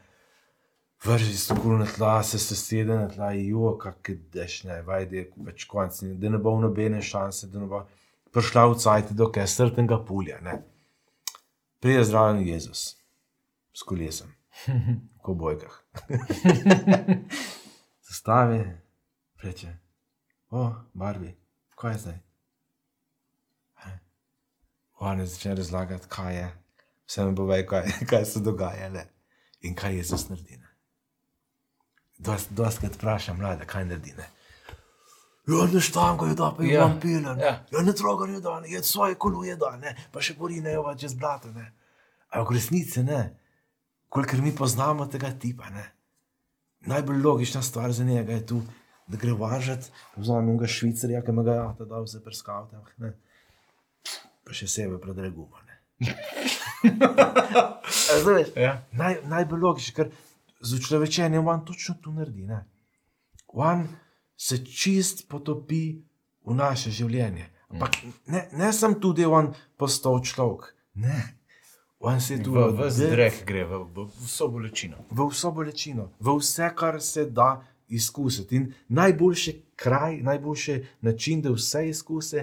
[1.03, 5.65] Vrži se tako na tla, se sesede na tla, jo, kak deš, ne, vajde, več
[5.67, 7.83] konc, da ne bo nobene šanse, da ne bo
[8.31, 10.61] prišla v cajt, dokaj srtenga pulja, ne.
[11.81, 12.97] Prije zraven Jezus,
[13.73, 14.27] s kolesom,
[15.23, 15.83] ko bojkah.
[18.07, 18.65] Zastavi,
[19.41, 19.73] reče,
[20.49, 21.37] o, barvi,
[21.75, 22.19] kaj je zdaj?
[24.99, 26.51] On je začel razlagati, kaj je,
[27.07, 29.07] vse mi pove, kaj, kaj se dogaja ne?
[29.61, 30.57] in kaj Jezus naredi.
[30.57, 30.67] ne.
[32.17, 34.13] Dost, dostkrat vprašam mlade, kaj naredi.
[34.17, 34.29] Ne?
[35.47, 37.47] Ja, ne štango je da, pa je Ja, vam pila, ne, ja.
[37.47, 37.65] ja.
[37.71, 39.73] ja, ne trogar je da, je svoje kolo je da,
[40.11, 41.71] pa še porinejo va čez blato, ne.
[42.29, 43.21] Ampak v resnici ne,
[44.09, 45.87] kolikor mi poznamo tega tipa, ne.
[46.87, 48.61] Najbolj logična stvar za njega je tu,
[49.07, 53.15] da gre važati, vzamem ga švicarja, ki me ga je ta dal se prskavati, ne.
[54.45, 55.81] Pa še sebe predraguma, ne.
[58.13, 58.53] Razumeš?
[58.55, 58.77] Ja.
[58.91, 60.13] Naj, najbolj logično, ker
[60.61, 62.45] z človečenjem on točno to naredi.
[62.47, 62.63] Ne?
[63.47, 63.87] On
[64.41, 66.01] se čist potopi
[66.45, 67.45] v naše življenje.
[67.69, 70.71] Ampak ne, ne sem tudi on postal človek.
[70.97, 71.37] Ne.
[72.01, 74.97] On se je tu V, v odde- zdrek gre, v, v vso bolečino.
[75.11, 78.55] v vso bolečino, v vse, kar se da izkusiti.
[78.55, 82.41] In najboljši kraj, najboljši način, da vse izkusi,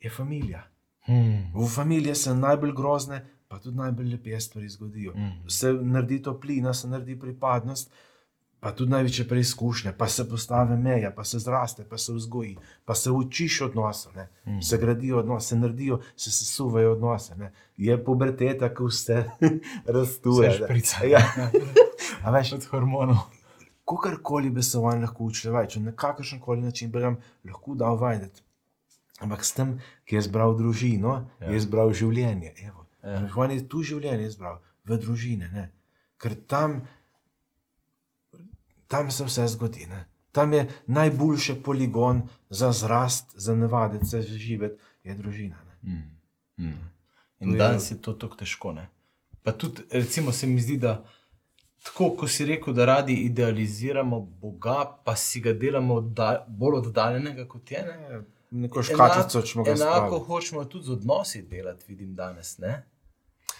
[0.00, 0.66] je familija.
[1.06, 1.52] Hmm.
[1.54, 5.14] V familiji se najbolj grozne, pa tudi najbolj lepe stvari zgodijo.
[5.16, 5.48] Mm.
[5.48, 7.92] Se naredi toplina, se naredi pripadnost,
[8.60, 12.94] pa tudi največje preizkušnje, pa se postavi meja, pa se zraste, pa se vzgoji, pa
[12.94, 14.12] se učiš odnosov,
[14.44, 14.60] mm.
[14.62, 17.36] se gradijo odnose, se naredijo, se sesuvajo odnose.
[17.36, 17.52] Ne.
[17.76, 19.24] Je puberteta, ko vse
[19.96, 20.52] rastuje.
[20.52, 21.04] Šprica.
[21.04, 21.22] Ja.
[22.24, 23.16] A veš, Od hormonov.
[23.88, 27.96] kakorkoli bi se vam lahko učili več, na kakršen koli način bi vam lahko dal
[27.96, 28.42] vedeti.
[29.20, 31.50] Ampak s tem, ki je izbral družino, ja.
[31.50, 32.54] je izbral življenje.
[32.66, 32.86] Evo.
[33.02, 33.22] Ja.
[33.36, 35.50] On je tu življenje izbral, v družine.
[35.54, 35.64] Ne?
[36.18, 36.82] Ker tam,
[38.88, 39.86] tam se vse zgodi.
[39.86, 40.04] Ne?
[40.32, 45.56] Tam je najboljši poligon za zrast, za navaditi se živeti, je družina.
[45.64, 45.92] Ne?
[45.92, 46.18] Mm.
[46.58, 46.90] Mm.
[47.40, 48.72] In je- danes je to tako težko.
[48.72, 48.88] Ne?
[49.42, 51.04] Pa tudi, recimo, se mi zdi, da
[51.84, 54.74] tako, ko si rekel, da radi idealiziramo Boga,
[55.04, 57.82] pa si ga delamo da, bolj oddaljenega kot je.
[57.82, 58.20] Ne?
[58.52, 60.18] Neko škatlico, če ga enako spravimo.
[60.18, 62.58] hočemo tudi z odnosi delati, vidim danes.
[62.58, 62.82] Ne?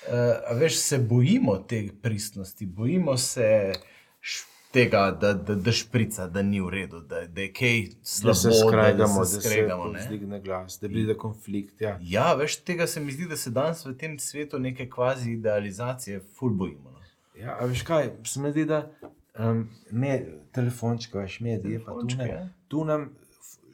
[0.03, 0.15] Uh,
[0.53, 3.73] veš, se bojimo te pristnosti, bojimo se
[4.21, 7.95] š, tega, da, da, da šprica, da ni v redu, da, da je kaj Da
[8.05, 9.89] slabo, se skregamo, da se skregamo.
[9.89, 11.81] da se zdigne glas, da pride konflikt.
[11.81, 11.99] Ja.
[12.03, 16.21] Ja, veš, tega se mi zdi, da se danes v tem svetu neke kvazi idealizacije
[16.31, 16.91] ful bojimo.
[16.91, 16.99] No.
[17.37, 18.91] Ja, a veš kaj, se mi zdi, da
[19.37, 20.21] um, me,
[20.53, 22.49] telefončke, veš, medije, pa tu, ne, ja.
[22.69, 23.11] tu nam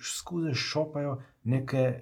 [0.01, 2.01] skozi šopajo neke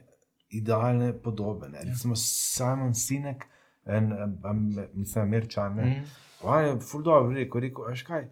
[0.51, 1.69] idealne podobe.
[1.69, 1.81] Ne.
[1.83, 3.45] Recimo Simon Sinek,
[3.85, 4.13] en,
[4.45, 4.61] um,
[4.95, 6.05] mislim, američan, ne, Mhm.
[6.43, 8.25] on je ful dobro rekel, rekel, veš kaj,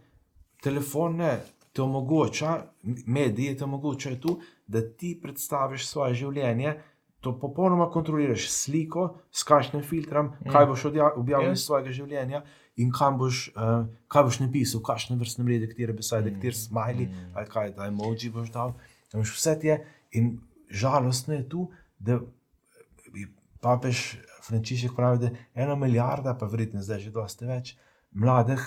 [0.63, 1.39] telefon ne.
[1.73, 2.65] Te omogoča,
[3.07, 6.73] mediji ti omogočajo tu, da ti predstaviš svoje življenje,
[7.21, 10.85] to popolnoma kontroliraš sliko, s kakšnim filtrom, kaj boš
[11.17, 11.53] objavil Ja.
[11.53, 12.43] iz svojega življenja
[12.77, 17.47] in kam boš, uh, kaj boš napisal, kakšne vrstne rede, katere besede, kateri smajli, ali
[17.47, 18.75] kaj ta emoji boš dal.
[19.15, 19.79] Vse je
[20.11, 20.41] in
[20.71, 22.19] žalostno je tu, da
[23.61, 27.77] papež Frančišek pravi, da ena milijarda, pa verjetno zdaj že dosti več,
[28.11, 28.63] mladih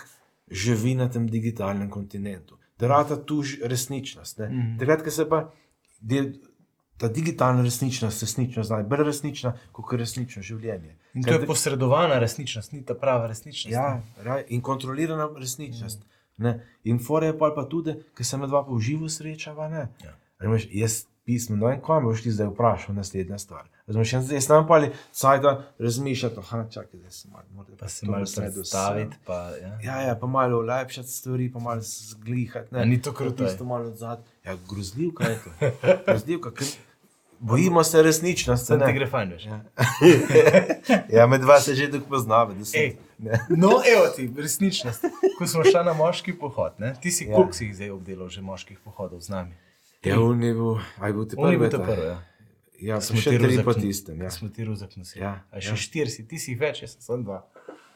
[0.51, 2.57] živi na tem digitalnem kontinentu.
[2.79, 4.39] Da rata tu resničnost.
[4.39, 4.79] Mm -hmm.
[4.79, 5.51] Takrat, ko se pa
[6.01, 6.33] del,
[6.97, 10.97] ta digitalna resničnost, resničnost, znaj, bolj resnična kot resnično življenje.
[11.13, 13.73] In to Ker je posredovana resničnost, ni ta prava resničnost.
[13.73, 16.05] Ja, raj, in kontrolirana resničnost.
[16.37, 16.59] Ne?
[16.83, 19.69] In fore je pa tudi, ker se med dva pa v živo srečava.
[19.69, 19.87] Ne?
[20.03, 20.15] Ja.
[20.39, 23.69] Razumeš, jaz pismo, no in kaj me boš ti zdaj vprašal, naslednja stvar.
[23.87, 27.87] Razumeš, jaz, jaz nam pa ali sajta razmišljati, aha, čakaj, da se malo, morda Pa
[27.87, 29.15] se malo predstaviti.
[29.25, 29.79] Pa, ja.
[29.83, 32.75] Ja, ja, pa malo olepšati stvari, pa malo zglihati.
[32.75, 34.23] A ni to kruto, Isto malo odzad.
[34.45, 35.49] Ja, grozljivka je to.
[36.07, 36.67] Grozljivka, ker
[37.39, 38.73] bojimo se resničnosti.
[38.73, 38.85] Ne.
[38.85, 39.45] ti gre fajn, veš.
[39.45, 39.61] Ja.
[41.19, 42.53] ja, med dva se že tako poznava.
[42.73, 42.95] Ej.
[43.17, 43.39] ne.
[43.49, 45.05] No, evo ti, resničnost.
[45.37, 46.95] Ko smo šli na moški pohod, ne?
[47.01, 47.35] ti si Ja.
[47.35, 49.53] koliko si jih zdaj obdelal že moških pohodov z nami?
[50.03, 51.69] Ja, on je bil, aj bil bil prvi.
[51.69, 52.23] prvi, ja.
[52.83, 54.19] Ja, Smo še tri po tistem.
[54.19, 54.29] Ja.
[54.29, 55.23] Smo ti rozak nosili.
[55.23, 55.79] Ja, A še ja.
[55.79, 57.37] štiri si, ti si več, jaz sem dva.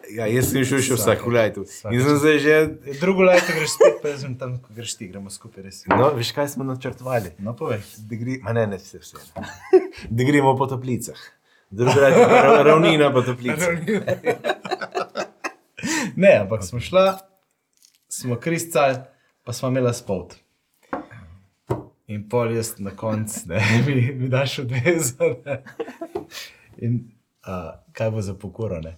[0.08, 1.66] ja, jaz sem šel še vsako leto.
[1.68, 2.56] vsake In sem zdaj že.
[3.02, 5.82] Drugo leto greš spet, pa sem tam, ko greš ti, gremo skupaj res.
[5.92, 7.36] No, veš kaj smo načrtovali?
[7.38, 7.84] No, povej.
[8.08, 9.20] Gre, ma ne, ne, vse vse.
[10.08, 11.20] Da gremo po toplicah.
[11.68, 13.76] Je ra- ravnina po toplicah.
[16.16, 17.20] Ne, ampak smo šla,
[18.10, 19.04] smo kristal,
[19.44, 20.34] pa smo imela spot.
[22.08, 25.14] In pol jaz na koncu, ne, mi, mi daš odvezo.
[25.46, 25.64] Ne.
[26.78, 27.12] In
[27.44, 27.58] a,
[27.92, 28.98] kaj bo za pokoro, ne?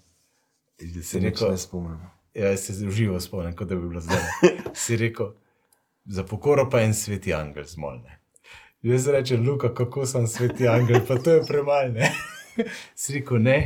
[0.79, 1.99] Da Si se rekel- ne spomnim.
[2.33, 4.21] Ja, se uživo spomnim, kot da bi bilo zdaj.
[4.75, 5.31] Si rekel,
[6.05, 8.19] za pokoro pa en sveti angel zmolne.
[8.81, 11.89] Jaz rečem, Luka, kako sem sveti angel, pa to je premalo.
[11.89, 12.11] ne.
[12.95, 13.57] Si rekel, ne,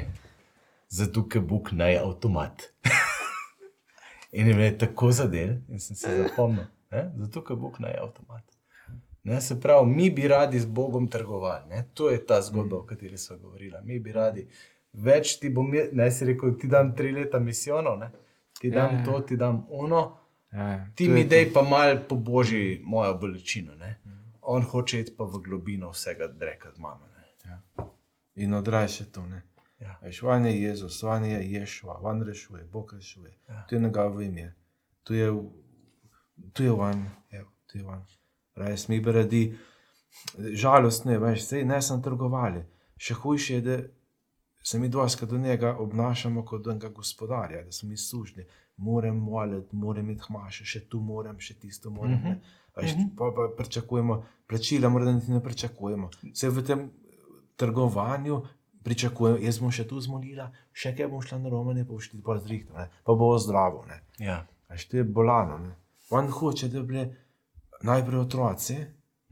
[0.88, 2.64] zato ker Bog naj avtomat.
[4.32, 7.12] In je me tako zadel, in sem se zapomnil, ne?
[7.18, 8.44] zato ker Bog naj avtomat.
[9.24, 11.70] Ne, se pravi, mi bi radi z Bogom trgovali.
[11.70, 11.86] Ne?
[11.94, 13.78] To je ta zgodba, o kateri smo govorili.
[13.84, 14.48] Mi bi radi
[14.94, 18.12] več ti bom, ne si rekel, ti dam tri leta misijonov, ne?
[18.60, 19.06] ti dam Ja, ja.
[19.06, 20.18] to, ti dam ono,
[20.54, 23.76] Ja, ti mi dej pa mal po božji mojo bolečino.
[23.76, 24.00] Ne?
[24.42, 27.08] On hoče iti pa v globino vsega dreka z mamo.
[27.08, 27.86] Ne?
[28.36, 29.26] In odraj še to.
[29.26, 29.42] Ne.
[29.82, 29.98] Ja.
[30.04, 33.34] Veš, on je Jezus, on je Ješua, on rešuje, Bog rešuje.
[33.50, 33.66] Ja.
[33.70, 34.54] To je njegovo ime.
[35.04, 35.32] To je,
[36.54, 37.02] to je on,
[37.32, 38.06] evo, to je on.
[38.56, 39.44] Raj smo bi radi,
[40.54, 42.64] žalostno je, veš, sej ne sem trgovali.
[42.98, 43.78] Še hujše je, da
[44.64, 48.46] se mi doska do njega obnašamo kot do enega gospodarja, da smo mi služni.
[48.78, 52.14] Moram moliti, moram iti hmaše, še tu moram, še tisto moram.
[52.14, 52.38] Uh -huh.
[52.76, 56.10] Veš, pa, pa pričakujemo, plačila morda niti ne pričakujemo.
[56.34, 56.92] Se v tem
[57.56, 58.42] trgovanju
[58.84, 62.22] pričakujemo, jaz bom še tu zmolila, še kaj bom šla na romane, pa boš ti
[62.26, 63.86] pa zrihtal, pa bo zdravo.
[63.88, 64.02] Ne.
[64.26, 64.46] Ja.
[64.68, 65.58] A što je bolano.
[65.58, 65.76] Ne.
[66.10, 67.06] On hoče, da bi bili
[67.84, 68.78] najprej otroci,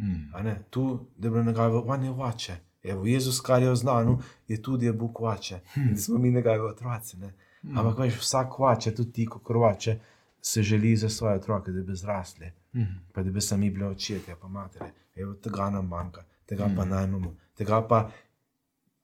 [0.02, 0.32] Mm.
[0.70, 2.56] tu, da bi bili njegovi, on je oče.
[2.84, 5.60] Evo, Jezus, kar je znano, je tudi je Bog oče.
[5.76, 7.18] In smo mi njegovi otroci.
[7.18, 7.34] Ne.
[7.76, 9.99] Ampak veš, vsak oče, tudi ti, kot oče,
[10.41, 12.52] se želi za svoje otroke, da bi zrasli.
[12.74, 12.82] Mm.
[13.14, 14.91] Pa da bi sami bili očetje, pa matere.
[15.16, 18.10] Evo, tega nam manjka, tega pa najmamo, tega pa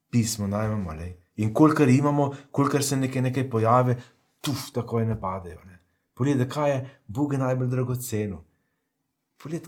[0.09, 0.93] pismo najmamo.
[0.93, 1.13] lej.
[1.35, 3.95] In kolikor imamo, kolikor se nekaj, nekaj pojavi,
[4.41, 5.59] tuf, takoj ne padejo.
[5.65, 5.79] Ne.
[6.13, 8.46] Poglej, kaj je Bog najbolj dragoceno.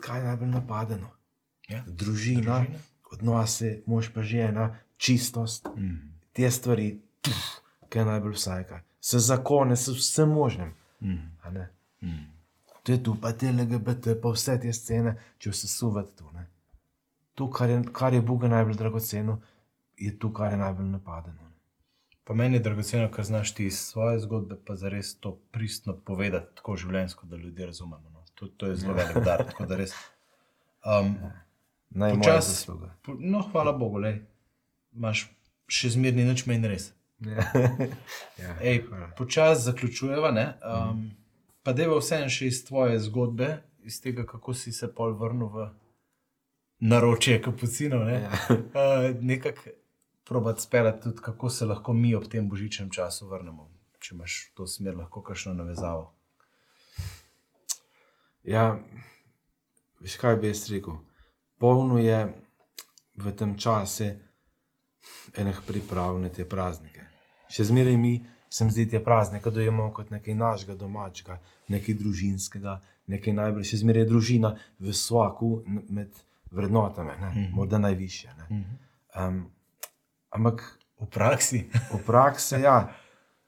[0.02, 1.10] Kaj je najbolj napadeno.
[1.70, 1.84] Ja.
[1.88, 2.80] Družina, Družina.
[3.12, 4.68] odnose, mož pa žena,
[4.98, 6.14] čistost, Mm.
[6.34, 6.88] te stvari,
[7.22, 8.82] tuf, kaj je najbolj vsajka.
[9.02, 10.74] Se zakone, se vse možnem.
[11.02, 11.30] Mm.
[12.02, 12.26] Mm.
[12.84, 16.32] To je tu, pa te LGBT, pa vse te scene, če se suvati tu.
[16.34, 16.48] Ne.
[17.36, 19.42] To, kar je, kar je Boga najbolj dragoceno,
[19.98, 21.50] je to, kar je najbolj napadeno.
[22.24, 26.56] Pa meni je dragoceno, ker znaš ti iz svoje zgodbe, pa zares to pristno povedati,
[26.56, 28.09] tako življenjsko, da ljudje razumemo.
[28.42, 28.48] No.
[28.50, 29.46] To, je zelo velik dar.
[29.60, 29.94] da res.
[30.86, 31.16] Um,
[31.90, 32.66] moja Počas-
[33.02, 34.14] po- no, hvala Bogu, le.
[34.94, 35.28] Imaš
[35.68, 36.94] še zmerni nič manj res.
[37.20, 37.44] Ja.
[38.42, 38.86] ja, Ej,
[39.18, 40.32] počasi zaključujeva.
[40.32, 41.12] ne, Um,
[41.64, 43.50] Pa deva vseeno še iz tvoje zgodbe,
[43.84, 45.66] iz tega, kako si se pol vrnil v
[46.80, 48.06] naročje kapucinov.
[48.06, 48.22] Ne?
[48.22, 48.32] Ja.
[48.50, 49.70] Uh, Nekako
[50.24, 53.68] probati speljati tudi, kako se lahko mi ob tem božičnem času vrnemo.
[54.00, 56.14] Če imaš v to smer lahko kakšno navezavo.
[58.44, 58.80] Ja,
[60.00, 61.00] veš kaj bi jaz rekel?
[61.60, 62.20] Polno je
[63.20, 64.14] v tem času
[65.36, 67.04] enih priprav na te praznike.
[67.52, 68.14] Še zmeraj mi
[68.50, 73.68] se mi zdi te praznike, da imamo kot nekaj našega domačega, nekaj družinskega, nekaj najbolj,
[73.68, 76.16] še zmeraj je družina v svaku med
[76.52, 77.30] vrednotami, ne?
[77.30, 77.54] Mhm.
[77.54, 78.34] morda najvišje.
[78.38, 78.64] ne.
[79.16, 79.46] Um,
[80.30, 80.64] ampak
[81.00, 81.70] V praksi.
[81.92, 82.92] v praksi, ja,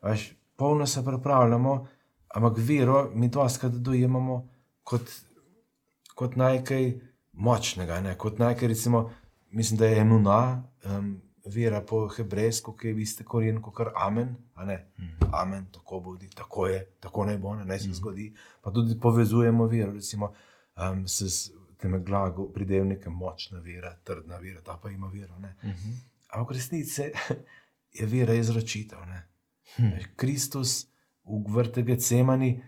[0.04, 1.88] veš, polno se pripravljamo,
[2.36, 4.48] ampak vero mi doskrat dojemamo
[4.84, 5.12] kot,
[6.16, 6.92] kot nekaj
[7.34, 8.16] močnega, ne?
[8.18, 9.10] kot nekaj, recimo,
[9.52, 10.40] mislim, da je emuna,
[10.86, 11.14] um,
[11.46, 14.78] vera po hebrejsku, ki je v iste koren kot amen, ne,
[15.34, 18.30] amen, tako bodi, tako je, tako naj bo, ne, naj se zgodi.
[18.62, 20.34] Pa tudi povezujemo vero, recimo,
[20.78, 21.50] um, s, s
[21.82, 25.40] tem glagom, pridevnikom močna vera, trdna vera, ta pa ima vero.
[25.40, 25.56] Ne?
[26.30, 27.10] Ampak v resnici
[27.98, 29.00] je vera izročitev.
[29.10, 29.26] ne.
[30.16, 30.86] Kristus
[31.26, 32.62] v vrtu Gecemani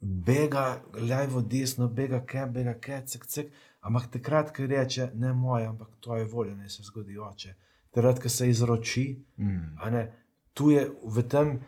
[0.00, 3.52] bega levo, desno, bega kem, bega kem, cek, cek.
[3.80, 7.54] Ampak takrat, ko reče, ne moja, ampak tvoja volja, ne se zgodi oče.
[7.90, 9.76] Takrat, ko se izroči, Mm.
[9.90, 10.12] ne,
[10.54, 11.60] tu je v tem,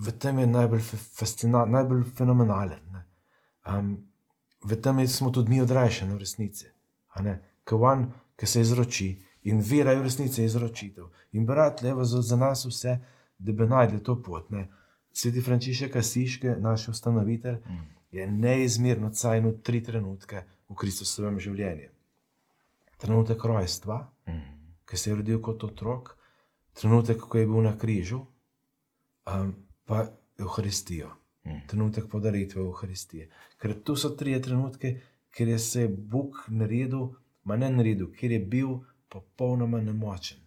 [0.00, 0.80] v tem je najbolj
[1.18, 2.80] fascinantno, najbolj fenomenalen.
[2.92, 3.04] ne.
[3.66, 4.08] Um,
[4.64, 6.66] v tem je, smo tudi mi odrešeni v resnici.
[7.70, 11.04] on, ki se izroči in vera je v resnici izročitev.
[11.32, 12.98] In brat, levo za, za nas vse,
[13.38, 14.50] da bi najdli to pot.
[14.50, 14.68] Ne.
[15.14, 17.86] Sveti Frančišek Asiške, naš ustanovitelj, Mm.
[18.12, 20.36] je neizmerno cajno tri trenutke
[20.68, 21.88] v Kristusovem življenju.
[22.98, 24.40] Trenutek rojstva, Mm.
[24.86, 26.16] ki se je rodil kot otrok,
[26.74, 28.26] trenutek, ko je bil na križu,
[29.26, 29.54] um,
[29.84, 30.06] pa
[30.38, 31.10] Euharistijo,
[31.44, 31.66] Mm.
[31.66, 33.28] trenutek podaritve Euharistije.
[33.58, 35.00] Ker tu so tri trenutke,
[35.30, 37.08] kjer je se Bog naredil,
[37.44, 38.68] ma ne naredil, ker je bil
[39.08, 40.38] popolnoma nemočen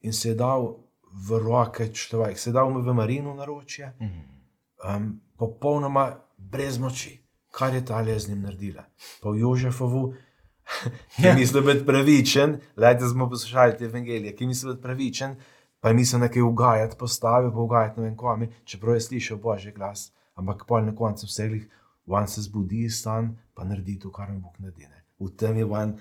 [0.00, 0.76] in se je dal
[1.14, 6.08] v roke človek, se dal v Marino naročje, um, popolnoma
[6.38, 7.14] brez moči,
[7.50, 8.84] kar je ta le z njim naredila.
[9.22, 10.14] Pa v Jožefovu,
[11.16, 11.34] ki Ja.
[11.34, 15.36] misli biti pravičen, lejte smo poslušali te evangelije, ki misli biti pravičen,
[15.80, 19.72] pa je mislil nekaj ugajati, postavi, pa ugajati ne vem komi, čeprav je slišal božji
[19.72, 21.62] glas, ampak pol na koncu vseh,
[22.06, 24.88] on se zbudi iz san, pa naredi to, kar mu Bog naredi.
[25.20, 25.94] V tem je on,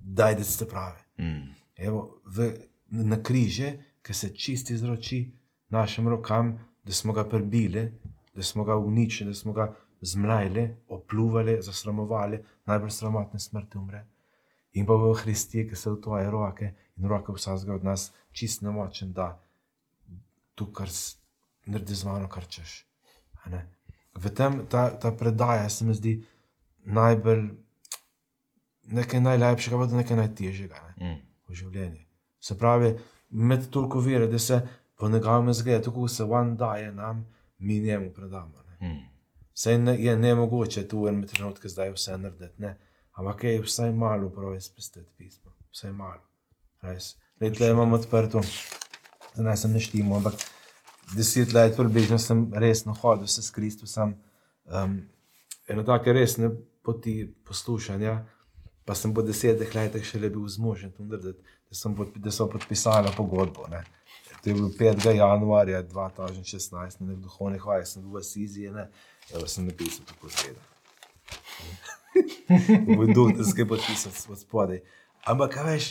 [0.00, 1.00] daj, da ste pravi.
[1.18, 1.48] Mm.
[1.76, 2.52] Evo, v,
[2.90, 3.72] na križe,
[4.02, 5.30] ki se čisti izroči
[5.68, 7.92] našim rokam, da smo ga prebili,
[8.34, 14.06] da smo ga uničili, da smo ga zmlajali, opluvali, zasramovali, najbolj sramotne smrti umre.
[14.72, 18.62] In pa v Hristiji, ki se v tvoje roke in roke vsakega od nas čist
[18.62, 19.34] nemočen, da
[20.54, 20.88] tu kar
[21.66, 22.86] naredi z mano, kar češ.
[24.14, 26.20] V tem ta, ta predaja se mi zdi
[26.84, 27.50] najbolj
[28.90, 30.80] nekaj najlepšega, pa tudi nekaj najtežjega.
[30.86, 30.94] Ne?
[31.06, 31.18] Mm.
[31.50, 32.09] v življenju.
[32.40, 32.98] Se pravi,
[33.30, 34.60] med toliko vere, da se
[34.98, 37.26] po njegovem zgledu, tako se on daje nam,
[37.58, 38.52] mi njemu predamo.
[38.68, 38.88] Ne.
[38.88, 39.00] Mm.
[39.54, 42.78] Sej ne, je ne mogoče tu v enem trenutku zdaj vse narediti, ne.
[43.12, 46.22] ampak je vsaj malo prav izpustiti pismo, vsaj malo.
[46.80, 47.16] Res.
[47.40, 48.40] Lej, tle imam odprto,
[49.36, 50.34] da ne štimo, ampak
[51.16, 54.14] deset let približno sem resno hodil se s Kristusom.
[54.64, 55.00] Um,
[55.68, 56.50] eno take resne
[56.82, 58.24] poti poslušanja,
[58.84, 62.48] pa sem po desetih letih šele bil zmožen to narediti, da, sem podpi- da so
[62.48, 63.66] podpisali pogodbo.
[63.68, 63.84] Ne.
[64.40, 65.10] To je bilo 5.
[65.10, 68.86] januarja 2016, na duhovnih vajah, sem bil v Asiziji, ne,
[69.30, 70.60] evo sem napisal tako zgleda.
[72.88, 74.80] Moj duh, da sem podpisal od spodaj.
[75.22, 75.88] Ampak, kaj veš,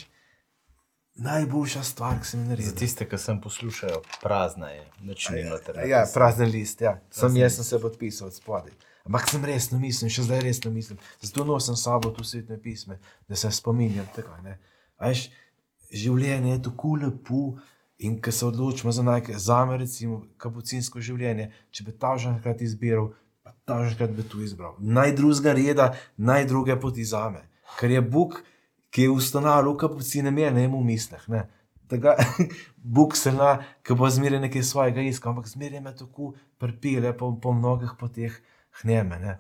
[1.16, 2.76] najboljša stvar, ki sem jo Za naredil.
[2.76, 5.80] tiste, ki sem poslušajo, prazna je, nič ni noter.
[5.86, 6.98] Ja, prazen list, ja.
[7.12, 8.74] Sem jaz sem se podpisal od spodaj.
[9.10, 11.00] Ampak sem resno mislil, še zdaj resno mislim.
[11.18, 14.36] Zato nosim s sabo tu svetne pisme, da se spominjam tega.
[15.02, 15.24] Veš,
[15.90, 17.40] življenje je tako lepo
[18.06, 22.30] in ko se odločimo za nekaj, za me recimo kapucinsko življenje, če bi ta že
[22.36, 23.10] enkrat izbiral,
[23.42, 24.78] pa ta že enkrat bi tu izbral.
[24.78, 25.88] Naj drugega reda,
[26.18, 27.42] naj druge poti za me.
[27.80, 28.38] Ker je Bog,
[28.94, 31.26] ki je ustanovil kapucine, me ne v mislih.
[31.90, 32.14] Tega,
[33.00, 37.34] Bog se na, ki bo zmeraj nekaj svojega iskal, ampak zmeraj me tako pripelje po,
[37.42, 38.38] po mnogih poteh
[38.82, 39.20] hneme.
[39.20, 39.38] Ne.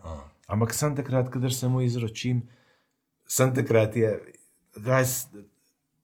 [0.47, 2.41] Ampak sem takrat, kadar se mu izročim,
[3.27, 4.13] sem takrat je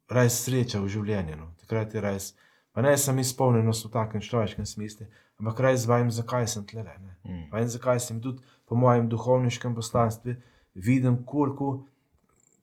[0.09, 1.37] res sreča v življenju.
[1.39, 1.51] No.
[1.63, 2.33] Takrat je res.
[2.75, 5.07] Pa ne sem izpolnjenost v takem človeškem smislu,
[5.39, 6.83] ampak res vem, zakaj sem tle.
[6.83, 7.15] Ne.
[7.23, 7.47] Mm.
[7.53, 10.35] Vem, zakaj sem tudi po mojem duhovniškem poslanstvu
[10.75, 11.85] vidim, koliko,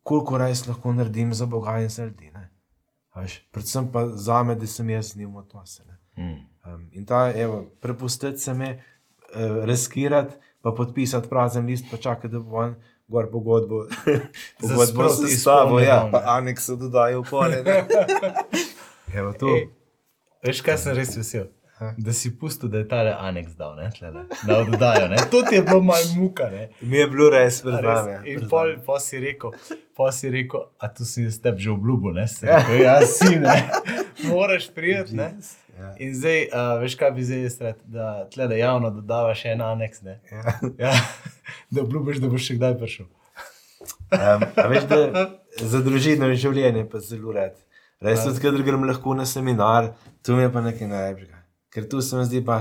[0.05, 2.31] koliko res lahko naredim za Boga in za ljudi.
[3.53, 5.85] predvsem pa za me, da sem jaz z njim v odnose.
[5.89, 5.99] ne.
[6.17, 6.41] Mm.
[6.65, 12.33] Um, in ta, evo, prepustiti se mi, uh, riskirati, pa podpisati prazen list, pa čakati,
[12.33, 12.75] da bo on
[13.09, 13.87] gor pogodbo.
[14.61, 16.25] pogodbo s tabo, ja, izpolnjeval, pa ne.
[16.27, 17.65] anekse dodajo v pole.
[19.19, 19.49] Evo tu.
[19.49, 19.69] Ej,
[20.43, 21.51] Veš, kaj sem res vesel?
[21.99, 25.09] Da si pustil, da je ta aneks dal, ne, tlele, da oddajo.
[25.09, 25.17] Ne.
[25.31, 26.49] To ti je bilo malo muka.
[26.51, 26.69] Ne.
[26.81, 27.79] Mi je bilo res res?
[27.81, 28.21] prezname.
[28.31, 29.55] In pol, pol si rekel,
[29.97, 32.27] pol si rekel, a tu si jaz tebi že obljubil, ne?
[32.43, 33.57] Rekel, ja, si ne,
[34.31, 35.33] moraš prijeti, ne?
[35.83, 35.95] Ja.
[35.99, 40.03] In zdaj, uh, veš kaj bi zdaj rekel, da tle da javno dodavaš en aneks,
[40.07, 40.21] ne?
[40.31, 40.55] Ja.
[40.79, 40.93] Ja,
[41.75, 43.09] da obljubiš, da boš še kdaj prišel.
[44.13, 45.27] Um, veš, da
[45.59, 47.59] za družino in življenje pa zelo rad.
[48.03, 51.43] Res tudi, kadar grem lahko na seminar, tu mi je pa nekaj najlepšega.
[51.73, 52.61] Ker tu se mi zdi pa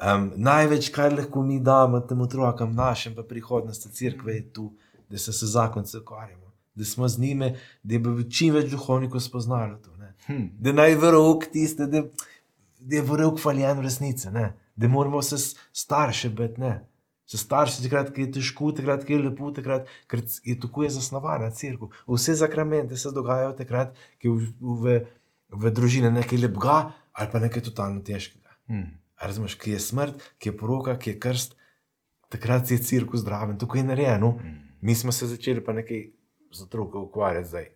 [0.00, 4.68] um, največ, kar lahko mi damo tem otrokom, našim pa prihodnosti crkve, je tu,
[5.08, 9.76] da se z zakonci ukvarjamo, da smo z njimi, da bi čim več duhovnikov spoznalo
[9.84, 9.96] to.
[10.00, 10.14] ne.
[10.26, 10.46] Hm.
[10.60, 12.04] Da naj verok tiste, da,
[12.82, 14.52] da je verok faljen v resnici, ne.
[14.76, 15.36] da moramo se
[15.72, 16.60] starše biti.
[16.60, 16.88] ne.
[17.26, 20.90] Se starši, takrat, ko je težko, takrat, ko je lepo, takrat, ker je tako je
[20.90, 21.88] zasnovana crkva.
[22.06, 24.98] Vse zakramente se dogajajo takrat, je v, v,
[25.48, 28.56] v družini nekaj lepega ali pa nekaj totalno težkega.
[28.68, 28.88] Hm.
[29.20, 31.56] A Razumeš, ki je smrt, ki je poroka, ki je krst,
[32.32, 34.32] takrat je crkva zdraven, tako je narejeno.
[34.80, 36.08] Mi smo se začeli pa nekaj
[36.52, 37.68] z otroki ukvarjati zdaj,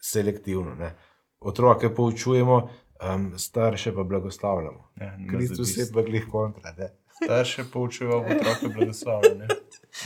[0.00, 0.74] selektivno.
[0.74, 0.94] Ne.
[1.40, 2.70] Otroke poučujemo,
[3.02, 4.88] um, starše pa blagoslavljamo.
[5.00, 6.74] Ja, Kristus je pa glih kontra.
[6.78, 6.88] Ne.
[7.24, 9.46] Starše poučujejo otroke blagoslavljene.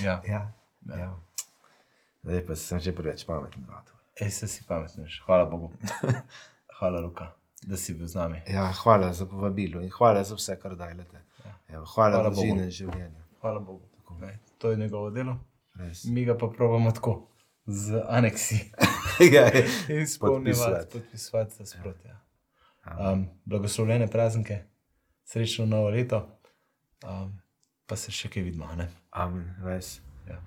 [0.03, 0.23] Ja.
[0.29, 0.53] Ja,
[0.89, 1.21] ja.
[2.23, 3.67] Zdaj pa sem že preveč pameten.
[4.21, 5.23] Ej, se si pametneš.
[5.27, 5.73] Hvala Bogu.
[6.79, 7.33] Hvala, Luka,
[7.63, 8.43] da si bil z nami.
[8.47, 11.23] Ja, hvala za povabilo in hvala za vse, kar dajete.
[11.45, 11.83] Ja.
[11.95, 12.47] Hvala, Hvala Bogu.
[12.47, 13.23] in življenju.
[13.41, 13.81] Hvala Bogu.
[14.21, 15.39] Ne, to je njegovo delo.
[15.75, 16.05] Res.
[16.05, 17.29] Mi ga pa probamo tako,
[17.67, 18.73] z aneksi.
[19.35, 19.51] ja,
[19.89, 22.09] In spolnjevati, podpisovati se sproti.
[22.09, 22.21] Ja.
[22.97, 24.63] Um, blagoslovljene praznike,
[25.25, 26.41] srečno novo leto,
[27.05, 27.41] um,
[27.87, 28.71] pa se še kaj vidimo.
[29.11, 30.01] Amen, res.
[30.29, 30.41] Ja.